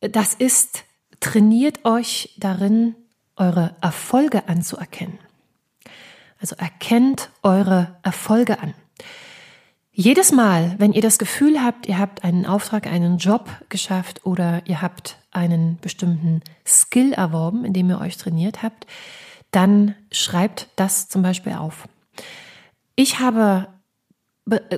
das 0.00 0.34
ist, 0.34 0.84
trainiert 1.20 1.84
euch 1.84 2.34
darin, 2.38 2.94
eure 3.36 3.74
Erfolge 3.80 4.48
anzuerkennen. 4.48 5.18
Also 6.40 6.56
erkennt 6.56 7.30
eure 7.42 7.96
Erfolge 8.02 8.60
an. 8.60 8.74
Jedes 9.98 10.30
Mal, 10.30 10.74
wenn 10.76 10.92
ihr 10.92 11.00
das 11.00 11.18
Gefühl 11.18 11.62
habt, 11.62 11.86
ihr 11.86 11.98
habt 11.98 12.22
einen 12.22 12.44
Auftrag, 12.44 12.86
einen 12.86 13.16
Job 13.16 13.48
geschafft 13.70 14.26
oder 14.26 14.60
ihr 14.66 14.82
habt 14.82 15.16
einen 15.30 15.78
bestimmten 15.80 16.42
Skill 16.66 17.14
erworben, 17.14 17.64
indem 17.64 17.88
ihr 17.88 17.98
euch 17.98 18.18
trainiert 18.18 18.62
habt, 18.62 18.86
dann 19.52 19.94
schreibt 20.12 20.68
das 20.76 21.08
zum 21.08 21.22
Beispiel 21.22 21.54
auf. 21.54 21.88
Ich 22.96 23.20
habe 23.20 23.68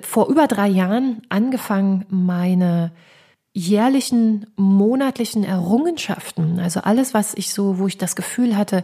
vor 0.03 0.29
über 0.29 0.47
drei 0.47 0.69
Jahren 0.69 1.23
angefangen, 1.29 2.05
meine 2.09 2.93
jährlichen, 3.53 4.47
monatlichen 4.57 5.45
Errungenschaften, 5.45 6.61
also 6.61 6.81
alles, 6.81 7.15
was 7.15 7.35
ich 7.35 7.53
so, 7.53 7.79
wo 7.79 7.87
ich 7.87 7.99
das 7.99 8.15
Gefühl 8.15 8.57
hatte, 8.57 8.83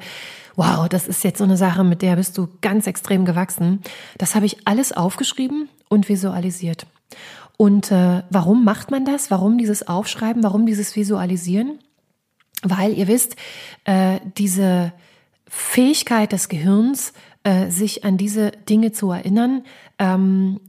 wow, 0.57 0.89
das 0.89 1.07
ist 1.07 1.23
jetzt 1.25 1.39
so 1.39 1.45
eine 1.45 1.57
Sache, 1.57 1.85
mit 1.85 2.03
der 2.03 2.17
bist 2.17 2.37
du 2.39 2.49
ganz 2.61 2.87
extrem 2.87 3.25
gewachsen, 3.25 3.83
das 4.19 4.35
habe 4.35 4.47
ich 4.47 4.67
alles 4.67 4.93
aufgeschrieben 4.93 5.69
und 5.89 6.09
visualisiert. 6.09 6.87
Und 7.57 7.93
äh, 7.93 8.23
warum 8.31 8.65
macht 8.65 8.91
man 8.91 9.05
das? 9.05 9.31
Warum 9.31 9.59
dieses 9.59 9.87
Aufschreiben? 9.87 10.43
Warum 10.43 10.67
dieses 10.67 10.97
Visualisieren? 10.97 11.79
Weil 12.63 12.95
ihr 12.99 13.07
wisst, 13.07 13.37
äh, 13.85 14.19
diese 14.37 14.93
Fähigkeit 15.47 16.33
des 16.33 16.49
Gehirns, 16.49 17.13
äh, 17.45 17.71
sich 17.71 18.05
an 18.05 18.17
diese 18.17 18.51
Dinge 18.51 18.93
zu 18.93 19.11
erinnern, 19.11 19.63
ähm, 19.99 20.61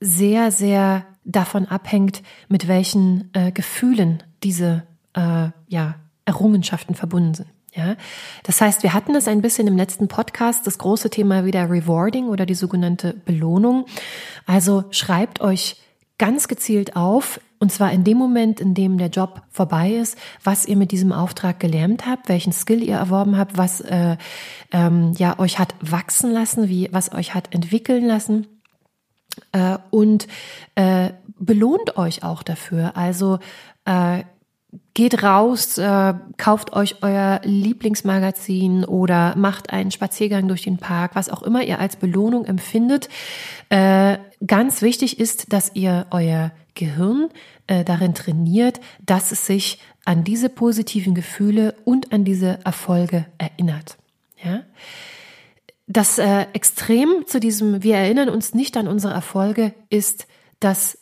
sehr, 0.00 0.50
sehr 0.50 1.06
davon 1.24 1.66
abhängt, 1.66 2.22
mit 2.48 2.68
welchen 2.68 3.30
äh, 3.32 3.52
Gefühlen 3.52 4.22
diese 4.42 4.82
äh, 5.14 5.48
ja, 5.68 5.94
Errungenschaften 6.24 6.94
verbunden 6.94 7.34
sind. 7.34 7.48
Ja, 7.74 7.96
das 8.44 8.60
heißt, 8.60 8.84
wir 8.84 8.94
hatten 8.94 9.16
es 9.16 9.26
ein 9.26 9.42
bisschen 9.42 9.66
im 9.66 9.76
letzten 9.76 10.06
Podcast, 10.06 10.64
das 10.64 10.78
große 10.78 11.10
Thema 11.10 11.44
wieder 11.44 11.68
Rewarding 11.68 12.28
oder 12.28 12.46
die 12.46 12.54
sogenannte 12.54 13.14
Belohnung. 13.14 13.86
Also 14.46 14.84
schreibt 14.90 15.40
euch 15.40 15.80
ganz 16.16 16.46
gezielt 16.46 16.94
auf, 16.94 17.40
und 17.64 17.70
zwar 17.70 17.92
in 17.92 18.04
dem 18.04 18.18
Moment, 18.18 18.60
in 18.60 18.74
dem 18.74 18.98
der 18.98 19.08
Job 19.08 19.40
vorbei 19.48 19.92
ist, 19.92 20.18
was 20.42 20.66
ihr 20.66 20.76
mit 20.76 20.92
diesem 20.92 21.12
Auftrag 21.12 21.60
gelernt 21.60 22.04
habt, 22.06 22.28
welchen 22.28 22.52
Skill 22.52 22.82
ihr 22.82 22.96
erworben 22.96 23.38
habt, 23.38 23.56
was 23.56 23.80
äh, 23.80 24.18
ähm, 24.70 25.14
ja 25.16 25.38
euch 25.38 25.58
hat 25.58 25.74
wachsen 25.80 26.30
lassen, 26.30 26.68
wie 26.68 26.90
was 26.92 27.14
euch 27.14 27.32
hat 27.32 27.54
entwickeln 27.54 28.04
lassen 28.04 28.46
äh, 29.52 29.78
und 29.88 30.28
äh, 30.74 31.12
belohnt 31.38 31.96
euch 31.96 32.22
auch 32.22 32.42
dafür. 32.42 32.98
Also 32.98 33.38
äh, 33.86 34.24
geht 34.92 35.22
raus, 35.22 35.78
äh, 35.78 36.12
kauft 36.36 36.74
euch 36.74 37.02
euer 37.02 37.40
Lieblingsmagazin 37.44 38.84
oder 38.84 39.36
macht 39.36 39.70
einen 39.70 39.90
Spaziergang 39.90 40.48
durch 40.48 40.64
den 40.64 40.76
Park, 40.76 41.12
was 41.14 41.30
auch 41.30 41.42
immer 41.42 41.62
ihr 41.62 41.78
als 41.78 41.96
Belohnung 41.96 42.44
empfindet. 42.44 43.08
Äh, 43.70 44.18
ganz 44.46 44.82
wichtig 44.82 45.18
ist, 45.18 45.50
dass 45.54 45.74
ihr 45.74 46.06
euer 46.10 46.52
Gehirn 46.74 47.28
äh, 47.66 47.84
darin 47.84 48.14
trainiert, 48.14 48.80
dass 49.04 49.32
es 49.32 49.46
sich 49.46 49.78
an 50.04 50.24
diese 50.24 50.48
positiven 50.48 51.14
Gefühle 51.14 51.74
und 51.84 52.12
an 52.12 52.24
diese 52.24 52.58
Erfolge 52.64 53.26
erinnert. 53.38 53.96
Ja? 54.42 54.62
Das 55.86 56.18
äh, 56.18 56.46
Extrem 56.52 57.26
zu 57.26 57.40
diesem, 57.40 57.82
wir 57.82 57.96
erinnern 57.96 58.28
uns 58.28 58.54
nicht 58.54 58.76
an 58.76 58.88
unsere 58.88 59.12
Erfolge, 59.12 59.74
ist, 59.90 60.26
dass 60.60 60.98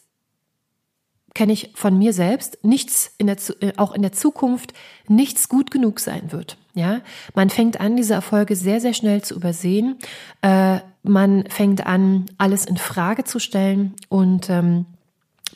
kenne 1.35 1.53
ich 1.53 1.71
von 1.75 1.97
mir 1.97 2.13
selbst, 2.13 2.59
nichts 2.63 3.15
in 3.19 3.27
der, 3.27 3.37
äh, 3.61 3.73
auch 3.77 3.93
in 3.93 4.03
der 4.03 4.13
Zukunft 4.13 4.75
nichts 5.09 5.49
gut 5.49 5.71
genug 5.71 6.01
sein 6.01 6.33
wird. 6.33 6.59
Ja, 6.75 7.01
man 7.35 7.51
fängt 7.51 7.81
an, 7.81 7.97
diese 7.97 8.15
Erfolge 8.15 8.57
sehr, 8.57 8.81
sehr 8.81 8.95
schnell 8.95 9.23
zu 9.23 9.35
übersehen. 9.35 9.99
Äh, 10.43 10.81
man 11.03 11.45
fängt 11.49 11.87
an, 11.87 12.27
alles 12.39 12.65
in 12.65 12.77
Frage 12.77 13.25
zu 13.25 13.39
stellen 13.39 13.95
und 14.09 14.49
ähm, 14.51 14.87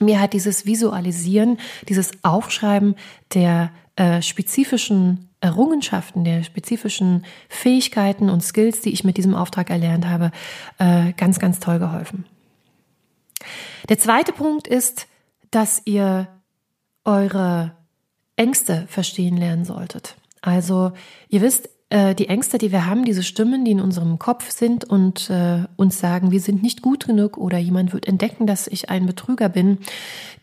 mir 0.01 0.21
hat 0.21 0.33
dieses 0.33 0.67
Visualisieren, 0.67 1.59
dieses 1.89 2.13
Aufschreiben 2.23 2.97
der 3.35 3.71
äh, 3.97 4.23
spezifischen 4.23 5.29
Errungenschaften, 5.41 6.25
der 6.25 6.43
spezifischen 6.43 7.25
Fähigkeiten 7.49 8.31
und 8.31 8.43
Skills, 8.43 8.81
die 8.81 8.93
ich 8.93 9.05
mit 9.05 9.17
diesem 9.17 9.35
Auftrag 9.35 9.71
erlernt 9.71 10.07
habe, 10.07 10.33
äh, 10.79 11.13
ganz, 11.13 11.39
ganz 11.39 11.61
toll 11.61 11.79
geholfen. 11.79 12.25
Der 13.89 13.99
zweite 13.99 14.33
Punkt 14.33 14.67
ist, 14.67 15.07
dass 15.51 15.83
ihr 15.85 16.29
eure 17.05 17.73
Ängste 18.37 18.87
verstehen 18.89 19.37
lernen 19.37 19.65
solltet. 19.65 20.17
Also 20.43 20.93
ihr 21.29 21.41
wisst, 21.41 21.69
äh, 21.97 22.15
die 22.15 22.29
Ängste, 22.29 22.59
die 22.59 22.73
wir 22.73 22.85
haben, 22.85 23.07
diese 23.07 23.23
Stimmen, 23.23 23.65
die 23.65 23.71
in 23.71 23.81
unserem 23.81 24.19
Kopf 24.19 24.51
sind 24.51 24.85
und 24.85 25.31
äh, 25.31 25.65
uns 25.77 25.99
sagen, 25.99 26.31
wir 26.31 26.41
sind 26.41 26.63
nicht 26.63 26.83
gut 26.83 27.07
genug 27.07 27.39
oder 27.39 27.57
jemand 27.57 27.95
wird 27.95 28.07
entdecken, 28.07 28.47
dass 28.47 28.67
ich 28.67 28.91
ein 28.91 29.07
Betrüger 29.07 29.49
bin, 29.49 29.79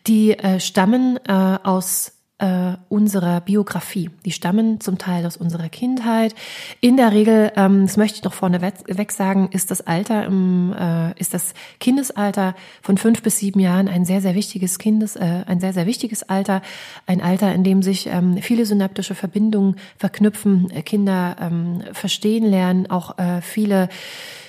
die 0.08 0.32
äh, 0.32 0.58
stammen 0.58 1.18
äh, 1.28 1.32
aus 1.62 2.13
äh, 2.44 2.76
unserer 2.90 3.40
Biografie. 3.40 4.10
Die 4.26 4.30
stammen 4.30 4.78
zum 4.78 4.98
Teil 4.98 5.24
aus 5.24 5.38
unserer 5.38 5.70
Kindheit. 5.70 6.34
In 6.82 6.98
der 6.98 7.12
Regel, 7.12 7.50
ähm, 7.56 7.86
das 7.86 7.96
möchte 7.96 8.18
ich 8.18 8.24
noch 8.24 8.34
vorneweg 8.34 9.12
sagen, 9.12 9.48
ist 9.50 9.70
das 9.70 9.86
Alter, 9.86 10.26
im, 10.26 10.74
äh, 10.78 11.18
ist 11.18 11.32
das 11.32 11.54
Kindesalter 11.80 12.54
von 12.82 12.98
fünf 12.98 13.22
bis 13.22 13.38
sieben 13.38 13.60
Jahren 13.60 13.88
ein 13.88 14.04
sehr, 14.04 14.20
sehr 14.20 14.34
wichtiges 14.34 14.78
Kindes, 14.78 15.16
äh, 15.16 15.44
ein 15.46 15.58
sehr, 15.60 15.72
sehr 15.72 15.86
wichtiges 15.86 16.22
Alter. 16.22 16.60
Ein 17.06 17.22
Alter, 17.22 17.54
in 17.54 17.64
dem 17.64 17.82
sich 17.82 18.08
ähm, 18.08 18.36
viele 18.42 18.66
synaptische 18.66 19.14
Verbindungen 19.14 19.76
verknüpfen, 19.96 20.70
äh, 20.70 20.82
Kinder 20.82 21.36
ähm, 21.40 21.82
verstehen 21.92 22.44
lernen, 22.44 22.90
auch 22.90 23.18
äh, 23.18 23.40
viele 23.40 23.88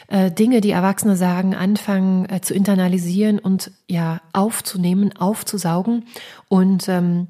äh, 0.08 0.32
Dinge, 0.32 0.60
die 0.60 0.72
Erwachsene 0.72 1.16
sagen, 1.16 1.56
anfangen 1.56 2.30
äh, 2.30 2.42
zu 2.42 2.54
internalisieren 2.54 3.40
und 3.40 3.72
ja 3.88 4.20
aufzunehmen, 4.34 5.16
aufzusaugen 5.18 6.06
und 6.50 6.90
ähm, 6.90 7.28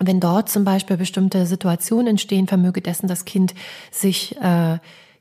wenn 0.00 0.18
dort 0.18 0.48
zum 0.48 0.64
Beispiel 0.64 0.96
bestimmte 0.96 1.46
Situationen 1.46 2.08
entstehen, 2.08 2.48
vermöge 2.48 2.80
dessen 2.80 3.06
das 3.06 3.24
Kind 3.24 3.54
sich 3.90 4.36
äh, 4.40 4.78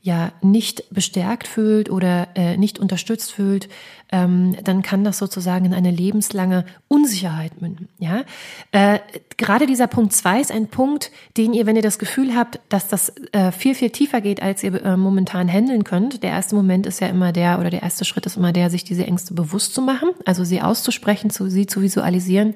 ja 0.09 0.31
nicht 0.41 0.83
bestärkt 0.89 1.47
fühlt 1.47 1.89
oder 1.89 2.27
äh, 2.35 2.57
nicht 2.57 2.79
unterstützt 2.79 3.31
fühlt, 3.31 3.69
ähm, 4.11 4.55
dann 4.63 4.81
kann 4.81 5.03
das 5.03 5.19
sozusagen 5.19 5.65
in 5.65 5.73
eine 5.73 5.91
lebenslange 5.91 6.65
Unsicherheit 6.87 7.61
münden. 7.61 7.87
Ja, 7.99 8.23
äh, 8.71 8.99
gerade 9.37 9.67
dieser 9.67 9.85
Punkt 9.85 10.13
zwei 10.13 10.41
ist 10.41 10.51
ein 10.51 10.67
Punkt, 10.67 11.11
den 11.37 11.53
ihr, 11.53 11.67
wenn 11.67 11.75
ihr 11.75 11.83
das 11.83 11.99
Gefühl 11.99 12.35
habt, 12.35 12.59
dass 12.69 12.87
das 12.87 13.13
äh, 13.33 13.51
viel 13.51 13.75
viel 13.75 13.91
tiefer 13.91 14.19
geht, 14.21 14.41
als 14.41 14.63
ihr 14.63 14.83
äh, 14.83 14.97
momentan 14.97 15.47
handeln 15.47 15.83
könnt. 15.83 16.23
Der 16.23 16.31
erste 16.31 16.55
Moment 16.55 16.87
ist 16.87 17.01
ja 17.01 17.07
immer 17.07 17.31
der 17.31 17.59
oder 17.59 17.69
der 17.69 17.83
erste 17.83 18.03
Schritt 18.03 18.25
ist 18.25 18.37
immer 18.37 18.51
der, 18.51 18.71
sich 18.71 18.83
diese 18.83 19.05
Ängste 19.05 19.35
bewusst 19.35 19.75
zu 19.75 19.81
machen, 19.81 20.09
also 20.25 20.43
sie 20.43 20.61
auszusprechen, 20.61 21.29
zu, 21.29 21.47
sie 21.47 21.67
zu 21.67 21.81
visualisieren. 21.81 22.55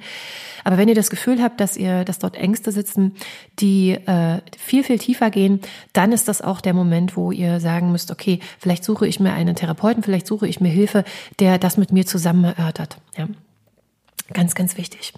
Aber 0.63 0.77
wenn 0.77 0.87
ihr 0.87 0.95
das 0.95 1.09
Gefühl 1.09 1.41
habt, 1.41 1.59
dass 1.59 1.77
ihr, 1.77 2.05
dass 2.05 2.19
dort 2.19 2.35
Ängste 2.35 2.71
sitzen, 2.71 3.15
die 3.59 3.91
äh, 3.91 4.39
viel, 4.57 4.83
viel 4.83 4.97
tiefer 4.97 5.29
gehen, 5.29 5.59
dann 5.91 6.11
ist 6.11 6.27
das 6.27 6.41
auch 6.41 6.61
der 6.61 6.73
Moment, 6.73 7.17
wo 7.17 7.31
ihr 7.31 7.42
sagen 7.59 7.91
müsst, 7.91 8.11
okay, 8.11 8.39
vielleicht 8.59 8.83
suche 8.83 9.07
ich 9.07 9.19
mir 9.19 9.33
einen 9.33 9.55
Therapeuten, 9.55 10.03
vielleicht 10.03 10.27
suche 10.27 10.47
ich 10.47 10.59
mir 10.59 10.69
Hilfe, 10.69 11.03
der 11.39 11.57
das 11.57 11.77
mit 11.77 11.91
mir 11.91 12.05
zusammen 12.05 12.43
erörtert. 12.43 12.97
Ja. 13.17 13.27
Ganz, 14.31 14.55
ganz 14.55 14.77
wichtig. 14.77 15.13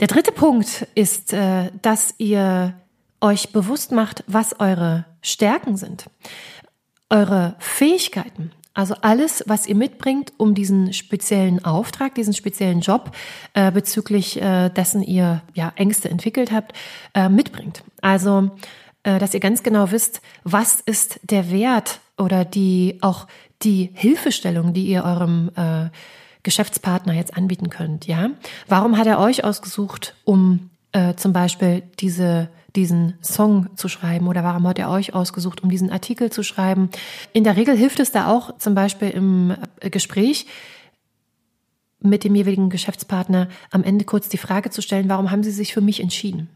Der 0.00 0.08
dritte 0.08 0.32
Punkt 0.32 0.86
ist, 0.94 1.32
äh, 1.32 1.70
dass 1.80 2.14
ihr 2.18 2.74
euch 3.20 3.50
bewusst 3.52 3.92
macht, 3.92 4.24
was 4.26 4.58
eure 4.58 5.04
Stärken 5.20 5.76
sind, 5.76 6.06
eure 7.08 7.54
Fähigkeiten. 7.60 8.50
Also 8.74 8.94
alles, 9.02 9.44
was 9.46 9.66
ihr 9.66 9.76
mitbringt, 9.76 10.32
um 10.38 10.54
diesen 10.54 10.92
speziellen 10.92 11.64
Auftrag, 11.64 12.14
diesen 12.14 12.32
speziellen 12.32 12.80
Job, 12.80 13.14
äh, 13.54 13.70
bezüglich 13.70 14.40
äh, 14.40 14.70
dessen 14.70 15.02
ihr 15.02 15.42
ja 15.54 15.72
Ängste 15.76 16.08
entwickelt 16.08 16.50
habt, 16.50 16.72
mitbringt. 17.28 17.84
Also, 18.00 18.50
dass 19.02 19.34
ihr 19.34 19.40
ganz 19.40 19.62
genau 19.62 19.90
wisst, 19.90 20.20
was 20.44 20.80
ist 20.80 21.20
der 21.22 21.50
Wert 21.50 22.00
oder 22.16 22.44
die 22.44 22.98
auch 23.00 23.26
die 23.62 23.90
Hilfestellung, 23.94 24.72
die 24.72 24.86
ihr 24.86 25.04
eurem 25.04 25.50
äh, 25.56 25.88
Geschäftspartner 26.42 27.12
jetzt 27.12 27.36
anbieten 27.36 27.70
könnt. 27.70 28.06
Ja, 28.06 28.30
warum 28.68 28.98
hat 28.98 29.06
er 29.06 29.18
euch 29.18 29.44
ausgesucht, 29.44 30.14
um 30.24 30.70
äh, 30.92 31.14
zum 31.14 31.32
Beispiel 31.32 31.82
diese 32.00 32.48
diesen 32.76 33.14
Song 33.22 33.68
zu 33.76 33.88
schreiben 33.88 34.28
oder 34.28 34.44
warum 34.44 34.66
hat 34.66 34.78
er 34.78 34.90
euch 34.90 35.14
ausgesucht, 35.14 35.62
um 35.62 35.70
diesen 35.70 35.90
Artikel 35.90 36.30
zu 36.30 36.42
schreiben. 36.42 36.90
In 37.32 37.44
der 37.44 37.56
Regel 37.56 37.76
hilft 37.76 38.00
es 38.00 38.12
da 38.12 38.28
auch 38.28 38.56
zum 38.58 38.74
Beispiel 38.74 39.10
im 39.10 39.54
äh, 39.80 39.90
Gespräch 39.90 40.46
mit 42.00 42.24
dem 42.24 42.34
jeweiligen 42.34 42.70
Geschäftspartner 42.70 43.48
am 43.70 43.84
Ende 43.84 44.04
kurz 44.04 44.28
die 44.28 44.38
Frage 44.38 44.70
zu 44.70 44.82
stellen, 44.82 45.08
warum 45.08 45.30
haben 45.30 45.42
Sie 45.42 45.52
sich 45.52 45.72
für 45.72 45.80
mich 45.80 46.00
entschieden? 46.00 46.48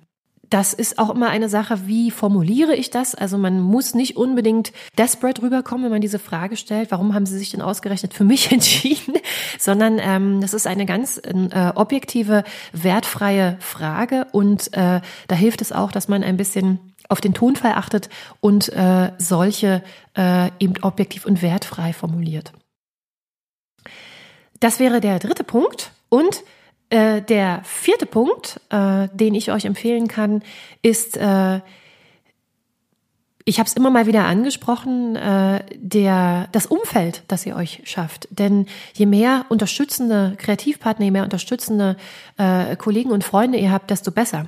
Das 0.51 0.73
ist 0.73 0.99
auch 0.99 1.11
immer 1.11 1.29
eine 1.29 1.49
Sache, 1.49 1.87
wie 1.87 2.11
formuliere 2.11 2.75
ich 2.75 2.91
das? 2.91 3.15
Also 3.15 3.37
man 3.37 3.61
muss 3.61 3.95
nicht 3.95 4.17
unbedingt 4.17 4.73
desperate 4.97 5.43
rüberkommen, 5.43 5.85
wenn 5.85 5.93
man 5.93 6.01
diese 6.01 6.19
Frage 6.19 6.57
stellt, 6.57 6.91
warum 6.91 7.15
haben 7.15 7.27
Sie 7.27 7.37
sich 7.37 7.51
denn 7.51 7.63
ausgerechnet 7.63 8.15
für 8.15 8.25
mich 8.25 8.53
entschieden? 8.53 9.15
Sondern 9.59 9.99
ähm, 10.01 10.41
das 10.41 10.55
ist 10.55 10.67
eine 10.67 10.87
ganz 10.87 11.19
äh, 11.19 11.73
objektive, 11.75 12.45
wertfreie 12.73 13.57
Frage 13.61 14.27
und 14.33 14.73
äh, 14.73 15.01
da 15.29 15.35
hilft 15.35 15.63
es 15.63 15.73
auch, 15.73 15.91
dass 15.91 16.09
man 16.09 16.23
ein 16.23 16.37
bisschen 16.37 16.79
auf 17.09 17.21
den 17.21 17.35
Tonfall 17.35 17.73
achtet 17.73 18.09
und 18.41 18.69
äh, 18.73 19.13
solche 19.19 19.83
äh, 20.17 20.51
eben 20.59 20.75
objektiv 20.83 21.27
und 21.27 21.43
wertfrei 21.43 21.93
formuliert. 21.93 22.53
Das 24.61 24.81
wäre 24.81 25.01
der 25.01 25.19
dritte 25.19 25.45
Punkt 25.45 25.93
und 26.09 26.43
äh, 26.91 27.23
der 27.23 27.63
vierte 27.65 28.07
Punkt, 28.07 28.61
äh, 28.71 29.09
den 29.13 29.35
ich 29.35 29.51
euch 29.51 29.65
empfehlen 29.65 30.09
kann, 30.09 30.43
ist, 30.83 31.17
äh, 31.17 31.61
ich 33.49 33.61
habe 33.61 33.69
es 33.69 33.75
immer 33.75 33.91
mal 33.91 34.07
wieder 34.07 34.25
angesprochen, 34.25 35.15
äh, 35.15 35.65
der, 35.77 36.49
das 36.51 36.67
Umfeld, 36.67 37.23
das 37.29 37.47
ihr 37.47 37.55
euch 37.55 37.81
schafft. 37.85 38.27
Denn 38.31 38.67
je 38.93 39.07
mehr 39.07 39.47
unterstützende 39.49 40.35
Kreativpartner, 40.37 41.05
je 41.05 41.11
mehr 41.13 41.23
unterstützende 41.23 41.97
äh, 42.39 42.75
Kollegen 42.75 43.13
und 43.13 43.23
Freunde 43.23 43.59
ihr 43.59 43.71
habt, 43.71 43.91
desto 43.91 44.11
besser. 44.11 44.47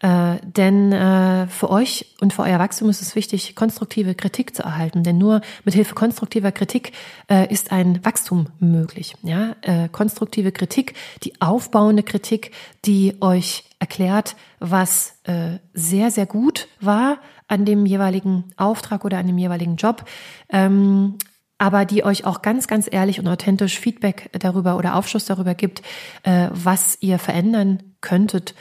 Äh, 0.00 0.36
denn 0.42 0.92
äh, 0.92 1.46
für 1.48 1.70
euch 1.70 2.14
und 2.20 2.32
für 2.32 2.42
euer 2.42 2.58
Wachstum 2.58 2.88
ist 2.88 3.02
es 3.02 3.14
wichtig, 3.14 3.54
konstruktive 3.54 4.14
Kritik 4.14 4.56
zu 4.56 4.62
erhalten. 4.62 5.02
Denn 5.02 5.18
nur 5.18 5.42
mit 5.64 5.74
Hilfe 5.74 5.94
konstruktiver 5.94 6.52
Kritik 6.52 6.92
äh, 7.28 7.52
ist 7.52 7.70
ein 7.70 8.02
Wachstum 8.04 8.48
möglich. 8.58 9.14
Ja, 9.22 9.56
äh, 9.60 9.88
konstruktive 9.88 10.52
Kritik, 10.52 10.94
die 11.22 11.40
aufbauende 11.42 12.02
Kritik, 12.02 12.52
die 12.86 13.16
euch 13.20 13.64
erklärt, 13.78 14.36
was 14.58 15.18
äh, 15.24 15.58
sehr, 15.74 16.10
sehr 16.10 16.26
gut 16.26 16.68
war 16.80 17.18
an 17.46 17.64
dem 17.66 17.84
jeweiligen 17.84 18.44
Auftrag 18.56 19.04
oder 19.04 19.18
an 19.18 19.26
dem 19.26 19.38
jeweiligen 19.38 19.76
Job. 19.76 20.04
Ähm, 20.48 21.16
aber 21.58 21.84
die 21.84 22.04
euch 22.04 22.24
auch 22.24 22.40
ganz, 22.40 22.68
ganz 22.68 22.88
ehrlich 22.90 23.20
und 23.20 23.28
authentisch 23.28 23.78
Feedback 23.78 24.30
darüber 24.32 24.78
oder 24.78 24.94
Aufschluss 24.94 25.26
darüber 25.26 25.54
gibt, 25.54 25.82
äh, 26.22 26.48
was 26.52 26.96
ihr 27.02 27.18
verändern 27.18 27.82
könntet 28.00 28.54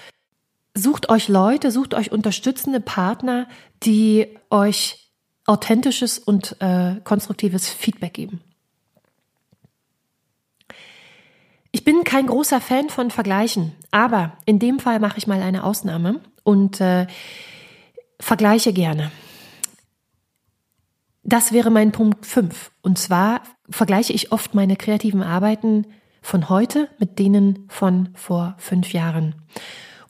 sucht 0.82 1.10
euch 1.10 1.28
Leute, 1.28 1.72
sucht 1.72 1.94
euch 1.94 2.12
unterstützende 2.12 2.80
Partner, 2.80 3.48
die 3.84 4.38
euch 4.50 5.12
authentisches 5.46 6.20
und 6.20 6.56
äh, 6.60 6.96
konstruktives 7.04 7.70
Feedback 7.70 8.14
geben. 8.14 8.42
Ich 11.72 11.84
bin 11.84 12.04
kein 12.04 12.28
großer 12.28 12.62
Fan 12.62 12.90
von 12.90 13.12
Vergleichen, 13.12 13.74
aber 13.92 14.38
in 14.46 14.60
dem 14.60 14.80
Fall 14.80 15.00
mache 15.00 15.18
ich 15.18 15.28
mal 15.28 15.42
eine 15.42 15.64
Ausnahme 15.64 16.22
und 16.44 16.82
äh, 16.82 17.06
vergleiche 18.20 18.74
gerne. 18.74 19.12
Das 21.24 21.52
wäre 21.52 21.70
mein 21.70 21.92
Punkt 21.92 22.26
5. 22.26 22.72
Und 22.82 22.98
zwar 22.98 23.42
vergleiche 23.70 24.14
ich 24.14 24.32
oft 24.32 24.56
meine 24.56 24.78
kreativen 24.78 25.22
Arbeiten 25.22 25.86
von 26.22 26.50
heute 26.50 26.90
mit 26.98 27.20
denen 27.20 27.68
von 27.70 28.10
vor 28.16 28.56
fünf 28.58 28.94
Jahren. 28.94 29.36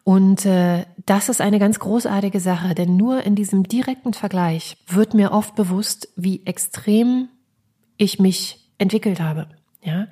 Und 0.10 0.44
äh, 0.48 0.88
das 1.06 1.30
ist 1.30 1.40
eine 1.40 1.60
ganz 1.60 1.78
großartige 1.78 2.40
Sache, 2.40 2.74
denn 2.74 2.98
nur 2.98 3.22
in 3.22 3.36
diesem 3.36 3.62
direkten 3.66 4.16
Vergleich 4.16 4.76
wird 4.88 5.14
mir 5.14 5.32
oft 5.32 5.54
bewusst, 5.54 6.08
wie 6.16 6.44
extrem 6.48 7.30
ich 7.96 8.18
mich 8.18 8.72
entwickelt 8.80 9.20
habe. 9.20 9.46
Ja, 9.84 10.08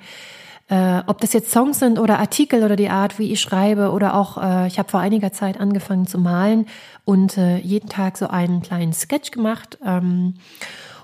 äh, 0.69 1.01
ob 1.07 1.19
das 1.19 1.33
jetzt 1.33 1.49
Songs 1.49 1.79
sind 1.79 1.97
oder 1.97 2.19
Artikel 2.19 2.61
oder 2.63 2.75
die 2.75 2.89
Art, 2.89 3.17
wie 3.17 3.31
ich 3.31 3.41
schreibe 3.41 3.89
oder 3.89 4.13
auch, 4.13 4.37
äh, 4.37 4.67
ich 4.67 4.77
habe 4.77 4.87
vor 4.87 4.99
einiger 4.99 5.33
Zeit 5.33 5.59
angefangen 5.59 6.05
zu 6.05 6.19
malen 6.19 6.67
und 7.03 7.35
äh, 7.39 7.57
jeden 7.57 7.89
Tag 7.89 8.19
so 8.19 8.27
einen 8.27 8.61
kleinen 8.61 8.93
Sketch 8.93 9.31
gemacht. 9.31 9.79
Ähm, 9.83 10.35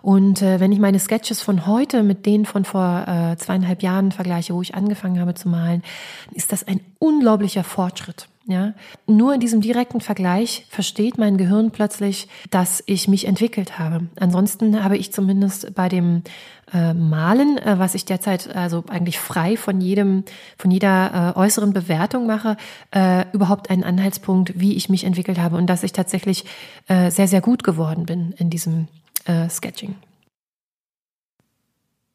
und 0.04 0.44
äh, 0.44 0.60
wenn 0.60 0.72
ich 0.72 0.78
meine 0.78 1.00
Sketches 1.00 1.42
von 1.42 1.66
heute 1.66 2.04
mit 2.04 2.28
denen 2.28 2.46
von 2.46 2.64
vor 2.64 3.06
äh, 3.08 3.38
zweieinhalb 3.38 3.82
Jahren 3.82 4.12
vergleiche, 4.12 4.54
wo 4.54 4.62
ich 4.62 4.76
angefangen 4.76 5.20
habe 5.20 5.34
zu 5.34 5.50
malen, 5.50 5.82
ist 6.32 6.52
das 6.52 6.68
ein 6.68 6.80
unglaublicher 7.00 7.64
Fortschritt. 7.64 8.28
Ja, 8.46 8.74
nur 9.08 9.34
in 9.34 9.40
diesem 9.40 9.62
direkten 9.62 10.02
Vergleich 10.02 10.66
versteht 10.70 11.18
mein 11.18 11.38
Gehirn 11.38 11.72
plötzlich, 11.72 12.28
dass 12.50 12.84
ich 12.88 13.08
mich 13.08 13.26
entwickelt 13.26 13.80
habe. 13.80 14.08
Ansonsten 14.20 14.84
habe 14.84 14.98
ich 14.98 15.14
zumindest 15.14 15.74
bei 15.76 15.88
dem 15.88 16.24
äh, 16.74 16.94
Malen, 16.94 17.58
äh, 17.58 17.80
was 17.80 17.96
ich 17.96 18.04
derzeit 18.04 18.54
also 18.54 18.84
eigentlich 18.90 19.18
frei 19.18 19.56
von 19.56 19.80
jedem, 19.80 20.26
von 20.58 20.72
jeder 20.72 21.34
äh, 21.36 21.40
äußeren 21.40 21.72
Bewertung 21.72 22.28
mache, 22.28 22.58
äh, 22.92 23.26
überhaupt 23.32 23.70
einen 23.70 23.86
Anhaltspunkt, 23.86 24.60
wie 24.60 24.76
ich 24.76 24.90
mich 24.90 25.06
entwickelt 25.06 25.40
habe 25.40 25.56
und 25.56 25.68
dass 25.68 25.84
ich 25.84 25.94
tatsächlich 25.94 26.44
äh, 26.90 27.12
sehr, 27.12 27.30
sehr 27.30 27.42
gut 27.42 27.64
geworden 27.64 28.06
bin 28.06 28.34
in 28.38 28.50
diesem 28.50 28.90
äh, 29.24 29.48
Sketching. 29.48 29.96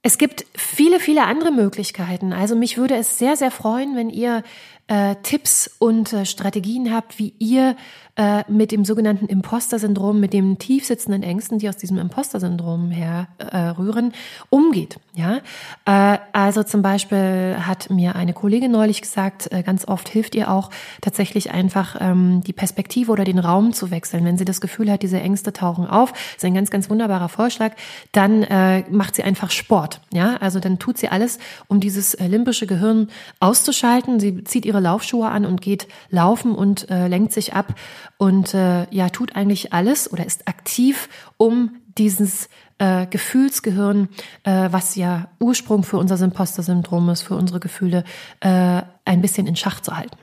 Es 0.02 0.16
gibt 0.16 0.46
viele, 0.54 1.00
viele 1.00 1.24
andere 1.24 1.50
Möglichkeiten. 1.50 2.32
Also 2.32 2.54
mich 2.54 2.76
würde 2.76 2.96
es 2.96 3.18
sehr, 3.18 3.36
sehr 3.36 3.50
freuen, 3.50 3.96
wenn 3.96 4.10
ihr 4.10 4.44
äh, 4.88 5.16
Tipps 5.22 5.70
und 5.78 6.12
äh, 6.12 6.26
Strategien 6.26 6.92
habt, 6.92 7.18
wie 7.18 7.34
ihr 7.38 7.76
äh, 8.18 8.42
mit 8.48 8.72
dem 8.72 8.84
sogenannten 8.84 9.26
Imposter-Syndrom, 9.26 10.18
mit 10.18 10.32
den 10.32 10.58
tiefsitzenden 10.58 11.22
Ängsten, 11.22 11.60
die 11.60 11.68
aus 11.68 11.76
diesem 11.76 11.98
Imposter-Syndrom 11.98 12.90
herrühren, 12.90 14.10
äh, 14.10 14.14
umgeht. 14.50 14.98
Ja, 15.14 15.38
äh, 15.84 16.18
also 16.32 16.64
zum 16.64 16.82
Beispiel 16.82 17.58
hat 17.60 17.90
mir 17.90 18.16
eine 18.16 18.32
Kollegin 18.32 18.72
neulich 18.72 19.02
gesagt, 19.02 19.52
äh, 19.52 19.62
ganz 19.62 19.86
oft 19.86 20.08
hilft 20.08 20.34
ihr 20.34 20.50
auch 20.50 20.70
tatsächlich 21.00 21.52
einfach 21.52 21.96
ähm, 22.00 22.42
die 22.44 22.52
Perspektive 22.52 23.12
oder 23.12 23.22
den 23.22 23.38
Raum 23.38 23.72
zu 23.72 23.92
wechseln. 23.92 24.24
Wenn 24.24 24.36
sie 24.36 24.44
das 24.44 24.60
Gefühl 24.60 24.90
hat, 24.90 25.02
diese 25.02 25.20
Ängste 25.20 25.52
tauchen 25.52 25.86
auf, 25.86 26.12
ist 26.36 26.44
ein 26.44 26.54
ganz, 26.54 26.70
ganz 26.72 26.90
wunderbarer 26.90 27.28
Vorschlag, 27.28 27.72
dann 28.10 28.46
macht 28.90 29.14
sie 29.14 29.22
einfach 29.22 29.50
Sport. 29.50 30.00
Ja, 30.12 30.36
also 30.38 30.60
dann 30.60 30.78
tut 30.78 30.98
sie 30.98 31.08
alles, 31.08 31.38
um 31.68 31.80
dieses 31.80 32.18
limbische 32.18 32.66
Gehirn 32.66 33.08
auszuschalten. 33.40 34.18
Sie 34.20 34.42
zieht 34.44 34.66
ihre 34.66 34.77
Laufschuhe 34.80 35.28
an 35.28 35.44
und 35.44 35.60
geht 35.60 35.88
laufen 36.10 36.54
und 36.54 36.90
äh, 36.90 37.08
lenkt 37.08 37.32
sich 37.32 37.54
ab 37.54 37.74
und 38.16 38.54
äh, 38.54 38.86
ja, 38.90 39.08
tut 39.08 39.36
eigentlich 39.36 39.72
alles 39.72 40.12
oder 40.12 40.26
ist 40.26 40.48
aktiv, 40.48 41.08
um 41.36 41.76
dieses 41.98 42.48
äh, 42.78 43.06
Gefühlsgehirn, 43.06 44.08
äh, 44.44 44.68
was 44.70 44.94
ja 44.94 45.28
Ursprung 45.40 45.82
für 45.82 45.98
unser 45.98 46.20
Imposter-Syndrom 46.24 47.08
ist, 47.10 47.22
für 47.22 47.34
unsere 47.34 47.60
Gefühle, 47.60 48.04
äh, 48.40 48.82
ein 49.04 49.20
bisschen 49.20 49.46
in 49.46 49.56
Schach 49.56 49.80
zu 49.80 49.96
halten. 49.96 50.16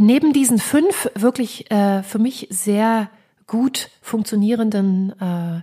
Neben 0.00 0.32
diesen 0.32 0.58
fünf 0.58 1.10
wirklich 1.14 1.70
äh, 1.70 2.02
für 2.04 2.20
mich 2.20 2.46
sehr 2.50 3.10
gut 3.48 3.90
funktionierenden 4.00 5.12
äh, 5.20 5.62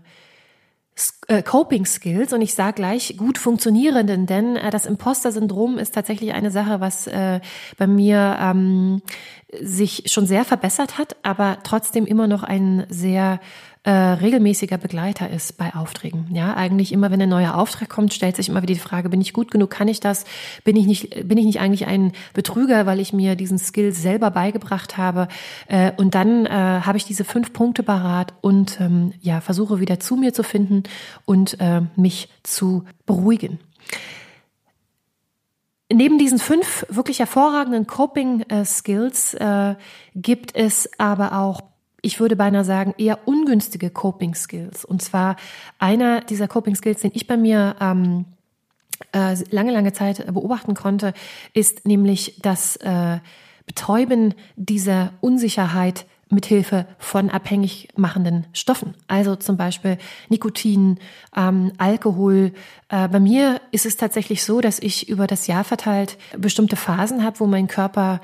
Coping 1.43 1.85
Skills 1.85 2.31
und 2.31 2.41
ich 2.41 2.53
sage 2.53 2.75
gleich 2.75 3.17
gut 3.17 3.37
funktionierenden, 3.37 4.27
denn 4.27 4.55
äh, 4.55 4.69
das 4.69 4.85
Imposter-Syndrom 4.85 5.77
ist 5.77 5.93
tatsächlich 5.93 6.33
eine 6.33 6.51
Sache, 6.51 6.79
was 6.79 7.07
äh, 7.07 7.41
bei 7.77 7.87
mir 7.87 8.37
ähm, 8.39 9.01
sich 9.61 10.03
schon 10.05 10.25
sehr 10.25 10.45
verbessert 10.45 10.97
hat, 10.97 11.17
aber 11.23 11.57
trotzdem 11.63 12.05
immer 12.05 12.27
noch 12.27 12.43
ein 12.43 12.85
sehr 12.89 13.39
äh, 13.85 13.91
regelmäßiger 13.91 14.77
Begleiter 14.77 15.29
ist 15.29 15.57
bei 15.57 15.75
Aufträgen. 15.75 16.27
Ja, 16.31 16.55
eigentlich 16.55 16.91
immer, 16.91 17.11
wenn 17.11 17.21
ein 17.21 17.29
neuer 17.29 17.55
Auftrag 17.55 17.87
kommt, 17.87 18.13
stellt 18.13 18.35
sich 18.35 18.49
immer 18.49 18.63
wieder 18.63 18.73
die 18.73 18.79
Frage: 18.79 19.09
Bin 19.09 19.21
ich 19.21 19.31
gut 19.31 19.51
genug? 19.51 19.69
Kann 19.69 19.87
ich 19.87 19.99
das? 19.99 20.25
Bin 20.63 20.75
ich 20.75 20.87
nicht? 20.87 21.27
Bin 21.27 21.37
ich 21.37 21.45
nicht 21.45 21.59
eigentlich 21.59 21.85
ein 21.85 22.11
Betrüger, 22.33 22.87
weil 22.87 22.99
ich 22.99 23.13
mir 23.13 23.35
diesen 23.35 23.59
Skill 23.59 23.91
selber 23.93 24.31
beigebracht 24.31 24.97
habe? 24.97 25.27
Äh, 25.67 25.91
und 25.97 26.15
dann 26.15 26.47
äh, 26.47 26.49
habe 26.49 26.97
ich 26.97 27.05
diese 27.05 27.23
fünf 27.23 27.53
Punkte 27.53 27.83
parat 27.83 28.33
und 28.41 28.81
ähm, 28.81 29.13
ja 29.21 29.39
versuche 29.39 29.79
wieder 29.79 29.99
zu 29.99 30.15
mir 30.15 30.33
zu 30.33 30.41
finden 30.41 30.83
und 31.25 31.59
äh, 31.59 31.81
mich 31.95 32.29
zu 32.41 32.85
beruhigen. 33.05 33.59
Neben 35.93 36.17
diesen 36.17 36.39
fünf 36.39 36.85
wirklich 36.89 37.19
hervorragenden 37.19 37.85
Coping-Skills 37.85 39.35
äh, 39.35 39.71
äh, 39.71 39.75
gibt 40.15 40.55
es 40.55 40.89
aber 40.97 41.37
auch 41.37 41.61
ich 42.05 42.19
würde 42.19 42.35
beinahe 42.35 42.63
sagen, 42.63 42.93
eher 42.99 43.27
ungünstige 43.27 43.89
Coping 43.89 44.35
Skills. 44.35 44.85
Und 44.85 45.01
zwar 45.01 45.37
einer 45.79 46.21
dieser 46.21 46.47
Coping 46.47 46.75
Skills, 46.75 47.01
den 47.01 47.11
ich 47.15 47.25
bei 47.25 47.35
mir 47.35 47.75
ähm, 47.81 48.25
äh, 49.11 49.35
lange, 49.49 49.71
lange 49.71 49.91
Zeit 49.91 50.23
beobachten 50.31 50.75
konnte, 50.75 51.13
ist 51.53 51.87
nämlich 51.87 52.39
das 52.43 52.75
äh, 52.77 53.17
Betäuben 53.65 54.35
dieser 54.55 55.13
Unsicherheit 55.19 56.05
mithilfe 56.29 56.85
von 56.99 57.31
abhängig 57.31 57.87
machenden 57.95 58.45
Stoffen. 58.53 58.93
Also 59.07 59.35
zum 59.35 59.57
Beispiel 59.57 59.97
Nikotin, 60.29 60.99
ähm, 61.35 61.71
Alkohol. 61.79 62.51
Äh, 62.89 63.07
bei 63.07 63.19
mir 63.19 63.61
ist 63.71 63.87
es 63.87 63.97
tatsächlich 63.97 64.43
so, 64.43 64.61
dass 64.61 64.77
ich 64.77 65.09
über 65.09 65.25
das 65.25 65.47
Jahr 65.47 65.63
verteilt 65.63 66.19
bestimmte 66.37 66.75
Phasen 66.75 67.23
habe, 67.23 67.39
wo 67.39 67.47
mein 67.47 67.67
Körper 67.67 68.21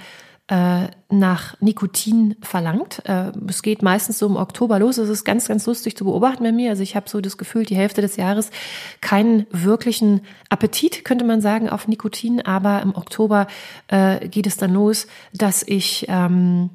äh, 0.52 0.90
nach 1.10 1.56
Nikotin 1.62 2.36
verlangt. 2.42 3.02
Äh, 3.06 3.32
es 3.48 3.62
geht 3.62 3.82
meistens 3.82 4.20
so 4.20 4.28
im 4.28 4.36
Oktober 4.36 4.80
los. 4.80 4.98
Es 4.98 5.08
ist 5.08 5.24
ganz, 5.24 5.48
ganz 5.48 5.66
lustig 5.66 5.96
zu 5.96 6.04
beobachten 6.04 6.44
bei 6.44 6.52
mir. 6.52 6.72
Also 6.72 6.84
ich 6.84 6.98
habe 6.98 7.10
so 7.10 7.22
das 7.22 7.38
Gefühl, 7.38 7.64
die 7.64 7.78
Hälfte 7.78 8.02
des 8.02 8.18
Jahres 8.18 8.52
keinen 9.00 9.48
wirklichen 9.52 10.20
Appetit, 10.50 11.06
könnte 11.06 11.24
man 11.24 11.40
sagen, 11.40 11.70
auf 11.70 11.88
Nikotin. 11.88 12.42
Aber 12.42 12.82
im 12.82 12.94
Oktober 12.94 13.48
äh, 13.88 14.28
geht 14.28 14.46
es 14.46 14.58
dann 14.58 14.74
los, 14.74 15.08
dass 15.32 15.64
ich 15.64 16.08
ähm, 16.10 16.70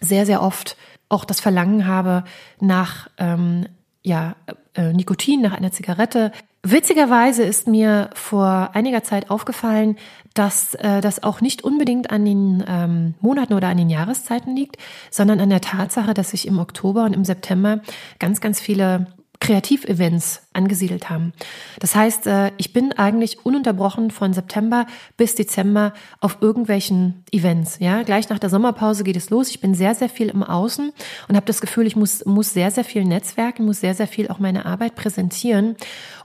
sehr, 0.00 0.26
sehr 0.26 0.42
oft 0.42 0.76
auch 1.08 1.24
das 1.24 1.38
Verlangen 1.38 1.86
habe 1.86 2.24
nach 2.58 3.08
ähm, 3.18 3.66
ja, 4.02 4.34
Nikotin, 4.76 5.40
nach 5.40 5.54
einer 5.54 5.72
Zigarette. 5.72 6.32
Witzigerweise 6.64 7.44
ist 7.44 7.68
mir 7.68 8.10
vor 8.14 8.70
einiger 8.74 9.04
Zeit 9.04 9.30
aufgefallen, 9.30 9.96
dass 10.34 10.74
äh, 10.74 11.00
das 11.00 11.22
auch 11.22 11.40
nicht 11.40 11.62
unbedingt 11.62 12.10
an 12.10 12.24
den 12.24 12.64
ähm, 12.66 13.14
Monaten 13.20 13.54
oder 13.54 13.68
an 13.68 13.76
den 13.76 13.90
Jahreszeiten 13.90 14.56
liegt, 14.56 14.76
sondern 15.10 15.40
an 15.40 15.50
der 15.50 15.60
Tatsache, 15.60 16.14
dass 16.14 16.30
sich 16.30 16.46
im 16.46 16.58
Oktober 16.58 17.04
und 17.04 17.12
im 17.12 17.24
September 17.24 17.80
ganz, 18.18 18.40
ganz 18.40 18.60
viele 18.60 19.06
Kreativevents 19.40 20.42
angesiedelt 20.52 21.10
haben. 21.10 21.32
Das 21.78 21.94
heißt, 21.94 22.26
äh, 22.26 22.50
ich 22.56 22.72
bin 22.72 22.92
eigentlich 22.92 23.46
ununterbrochen 23.46 24.10
von 24.10 24.32
September 24.32 24.86
bis 25.16 25.36
Dezember 25.36 25.92
auf 26.20 26.38
irgendwelchen 26.40 27.24
Events. 27.30 27.78
Ja, 27.78 28.02
gleich 28.02 28.28
nach 28.28 28.40
der 28.40 28.50
Sommerpause 28.50 29.04
geht 29.04 29.16
es 29.16 29.30
los. 29.30 29.50
Ich 29.50 29.60
bin 29.60 29.74
sehr, 29.74 29.94
sehr 29.94 30.08
viel 30.08 30.28
im 30.28 30.42
Außen 30.42 30.92
und 31.28 31.36
habe 31.36 31.46
das 31.46 31.60
Gefühl, 31.60 31.86
ich 31.86 31.94
muss, 31.94 32.24
muss 32.24 32.52
sehr, 32.52 32.72
sehr 32.72 32.84
viel 32.84 33.04
netzwerken, 33.04 33.64
muss 33.64 33.80
sehr, 33.80 33.94
sehr 33.94 34.08
viel 34.08 34.28
auch 34.28 34.40
meine 34.40 34.66
Arbeit 34.66 34.96
präsentieren. 34.96 35.76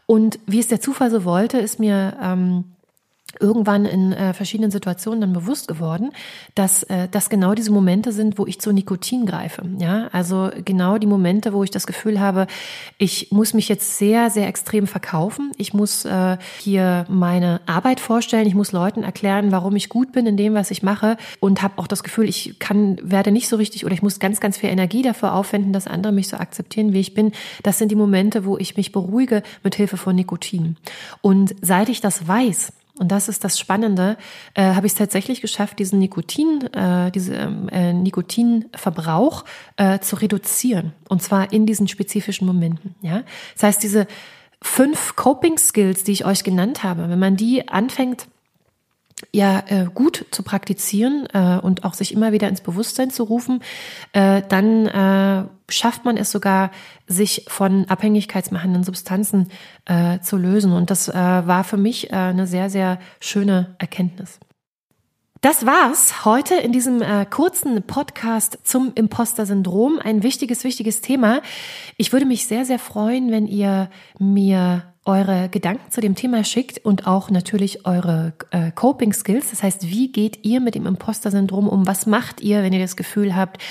Und 0.06 0.40
wie 0.46 0.60
es 0.60 0.68
der 0.68 0.82
Zufall 0.82 1.10
so 1.10 1.24
wollte, 1.24 1.60
ist 1.60 1.80
mir 1.80 2.18
ähm, 2.22 2.73
irgendwann 3.40 3.86
in 3.86 4.14
äh, 4.14 4.34
verschiedenen 4.34 4.72
Situationen 4.72 5.22
dann 5.22 5.34
bewusst 5.34 5.68
geworden, 5.68 6.12
dass 6.56 6.84
äh, 6.84 7.08
das 7.10 7.30
genau 7.30 7.54
diese 7.54 7.72
Momente 7.72 8.12
sind, 8.12 8.38
wo 8.38 8.46
ich 8.46 8.60
zu 8.60 8.72
Nikotin 8.72 9.26
greife. 9.26 9.64
Ja, 9.80 10.08
also 10.12 10.50
genau 10.64 10.98
die 10.98 11.08
Momente, 11.08 11.54
wo 11.54 11.64
ich 11.64 11.72
das 11.72 11.88
Gefühl 11.88 12.20
habe, 12.20 12.48
ich 12.98 13.32
muss 13.32 13.54
mich 13.54 13.70
jetzt 13.70 13.98
sehr, 13.98 14.30
sehr 14.30 14.48
extrem 14.48 14.88
verkaufen. 14.88 15.52
Ich 15.58 15.74
muss 15.74 16.06
äh, 16.06 16.38
hier 16.60 17.06
meine 17.10 17.62
Arbeit 17.66 18.00
vorstellen. 18.00 18.48
Ich 18.48 18.56
muss 18.56 18.72
Leuten 18.72 19.04
erklären, 19.04 19.52
warum 19.52 19.76
ich 19.76 19.90
gut 19.90 20.12
bin 20.12 20.26
in 20.26 20.38
dem, 20.38 20.54
was 20.54 20.72
ich 20.72 20.84
mache 20.84 21.18
und 21.40 21.62
habe 21.62 21.78
auch 21.78 21.88
das 21.88 22.04
Gefühl, 22.04 22.30
ich 22.30 22.60
kann 22.60 22.98
werde 23.02 23.32
nicht 23.32 23.48
so 23.48 23.56
richtig 23.56 23.86
oder 23.86 23.94
ich 23.94 24.02
muss 24.02 24.20
ganz, 24.20 24.40
ganz 24.40 24.58
viel 24.58 24.70
Energie 24.70 25.02
dafür 25.02 25.34
aufwenden, 25.34 25.74
dass 25.74 25.88
andere 25.88 26.14
mich 26.14 26.28
so 26.28 26.38
akzeptieren, 26.38 26.94
wie 26.94 27.00
ich 27.00 27.14
bin. 27.14 27.32
Das 27.64 27.78
sind 27.78 27.92
die 27.92 27.96
Momente, 27.96 28.46
wo 28.46 28.58
ich 28.58 28.78
mich 28.78 28.92
beruhige 28.92 29.44
mit 29.64 29.76
Hilfe 29.76 29.98
von 29.98 30.16
Nikotin. 30.16 30.78
Und 31.22 31.56
seit 31.62 31.90
ich 31.90 32.02
das 32.02 32.28
weiß, 32.28 32.72
Und 33.00 33.12
das 33.12 33.28
ist 33.28 33.44
das 33.44 33.58
Spannende. 33.58 34.18
Äh, 34.54 34.76
Habe 34.76 34.86
ich 34.86 34.94
es 34.94 34.98
tatsächlich 34.98 35.42
geschafft, 35.42 35.80
diesen 35.80 36.00
Nikotin, 36.00 36.62
äh, 36.74 37.12
diese 37.12 37.34
ähm, 37.34 37.68
äh, 37.70 37.92
Nikotinverbrauch 37.92 39.46
äh, 39.78 40.00
zu 40.00 40.16
reduzieren. 40.16 40.94
Und 41.10 41.24
zwar 41.24 41.52
in 41.52 41.66
diesen 41.66 41.88
spezifischen 41.88 42.46
Momenten. 42.46 42.96
Ja, 43.02 43.24
das 43.54 43.64
heißt, 43.64 43.84
diese 43.84 44.08
fünf 44.62 45.16
Coping 45.16 45.58
Skills, 45.58 46.04
die 46.04 46.12
ich 46.12 46.26
euch 46.26 46.44
genannt 46.44 46.84
habe, 46.84 47.10
wenn 47.10 47.20
man 47.20 47.36
die 47.36 47.68
anfängt 47.68 48.28
ja 49.32 49.64
äh, 49.68 49.86
gut 49.94 50.26
zu 50.32 50.44
praktizieren 50.44 51.28
äh, 51.34 51.60
und 51.62 51.84
auch 51.84 51.94
sich 51.94 52.14
immer 52.14 52.32
wieder 52.32 52.50
ins 52.50 52.62
Bewusstsein 52.62 53.12
zu 53.12 53.24
rufen, 53.24 53.62
äh, 54.14 54.42
dann 54.48 54.88
äh, 54.88 55.46
schafft 55.70 56.06
man 56.06 56.18
es 56.18 56.32
sogar, 56.32 56.72
sich 57.08 57.46
von 57.48 57.86
abhängigkeitsmachenden 57.86 58.84
Substanzen 58.84 59.50
äh, 59.86 60.20
zu 60.20 60.38
lösen. 60.38 60.74
Und 60.74 60.90
das 60.90 61.10
äh, 61.10 61.14
war 61.14 61.64
für 61.64 61.78
mich 61.78 62.12
äh, 62.12 62.16
eine 62.16 62.48
sehr, 62.48 62.70
sehr 62.70 63.00
schöne 63.20 63.76
Erkenntnis. 63.80 64.40
Das 65.44 65.66
war's 65.66 66.24
heute 66.24 66.56
in 66.56 66.72
diesem 66.72 67.02
äh, 67.02 67.26
kurzen 67.26 67.84
Podcast 67.84 68.60
zum 68.64 68.94
Imposter-Syndrom. 68.96 70.00
Ein 70.00 70.24
wichtiges, 70.24 70.64
wichtiges 70.64 71.02
Thema. 71.02 71.42
Ich 71.98 72.14
würde 72.14 72.26
mich 72.26 72.48
sehr, 72.48 72.64
sehr 72.64 72.80
freuen, 72.80 73.30
wenn 73.30 73.48
ihr 73.48 73.90
mir 74.20 74.93
eure 75.06 75.50
Gedanken 75.50 75.92
zu 75.92 76.02
dem 76.02 76.16
Thema 76.16 76.44
schickt 76.44 76.84
und 76.86 77.08
auch 77.08 77.30
natürlich 77.30 77.86
eure 77.86 78.34
äh, 78.52 78.72
Coping 78.72 79.14
Skills. 79.14 79.50
Das 79.50 79.64
heißt, 79.64 79.88
wie 79.90 80.12
geht 80.12 80.46
ihr 80.46 80.62
mit 80.62 80.76
dem 80.76 80.86
Imposter-Syndrom 80.86 81.68
um? 81.68 81.86
Was 81.86 82.06
macht 82.06 82.42
ihr, 82.42 82.64
wenn 82.64 82.74
ihr 82.74 82.80
das 82.80 82.96
Gefühl 82.96 83.36
habt, 83.36 83.62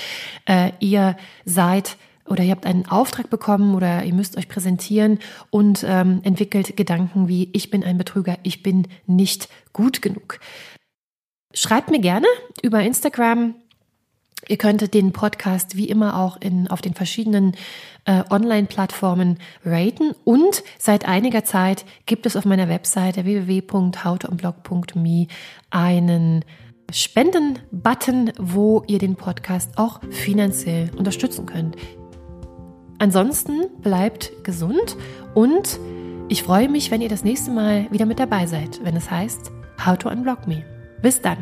äh, 0.47 0.73
ihr 0.81 1.17
seid 1.45 1.97
oder 2.27 2.45
ihr 2.45 2.53
habt 2.53 2.67
einen 2.67 2.87
Auftrag 2.87 3.31
bekommen 3.31 3.75
oder 3.75 4.05
ihr 4.05 4.15
müsst 4.15 4.37
euch 4.37 4.49
präsentieren 4.49 5.19
und 5.51 5.85
ähm, 5.87 6.21
entwickelt 6.23 6.77
Gedanken 6.77 7.29
wie 7.29 7.49
ich 7.53 7.71
bin 7.71 7.83
ein 7.83 7.99
Betrüger, 7.99 8.39
ich 8.43 8.63
bin 8.63 8.87
nicht 9.07 9.49
gut 9.73 10.03
genug. 10.03 10.39
Schreibt 11.55 11.91
mir 11.91 12.01
gerne 12.01 12.27
über 12.63 12.81
Instagram. 12.83 13.55
Ihr 14.53 14.59
könntet 14.59 14.93
den 14.93 15.13
Podcast 15.13 15.79
wie 15.79 15.89
immer 15.89 16.21
auch 16.21 16.37
in, 16.39 16.69
auf 16.69 16.83
den 16.83 16.93
verschiedenen 16.93 17.57
äh, 18.05 18.23
Online-Plattformen 18.29 19.39
raten. 19.65 20.15
Und 20.25 20.63
seit 20.79 21.09
einiger 21.09 21.43
Zeit 21.43 21.87
gibt 22.05 22.27
es 22.27 22.37
auf 22.37 22.45
meiner 22.45 22.69
Webseite 22.69 23.25
www.hauteumblog.me 23.25 25.29
einen 25.71 26.45
Spenden-Button, 26.93 28.33
wo 28.39 28.83
ihr 28.87 28.99
den 28.99 29.17
Podcast 29.17 29.79
auch 29.79 30.03
finanziell 30.11 30.91
unterstützen 30.99 31.47
könnt. 31.47 31.77
Ansonsten 32.99 33.71
bleibt 33.81 34.45
gesund 34.45 34.99
und 35.35 35.81
ich 36.29 36.43
freue 36.43 36.69
mich, 36.69 36.91
wenn 36.91 37.01
ihr 37.01 37.09
das 37.09 37.25
nächste 37.25 37.51
Mal 37.51 37.91
wieder 37.91 38.05
mit 38.05 38.19
dabei 38.19 38.45
seid, 38.45 38.85
wenn 38.85 38.97
es 38.97 39.11
heißt 39.11 39.51
How 39.87 39.97
to 39.97 40.11
Unblock 40.11 40.47
Me. 40.47 40.63
Bis 41.01 41.23
dann. 41.23 41.39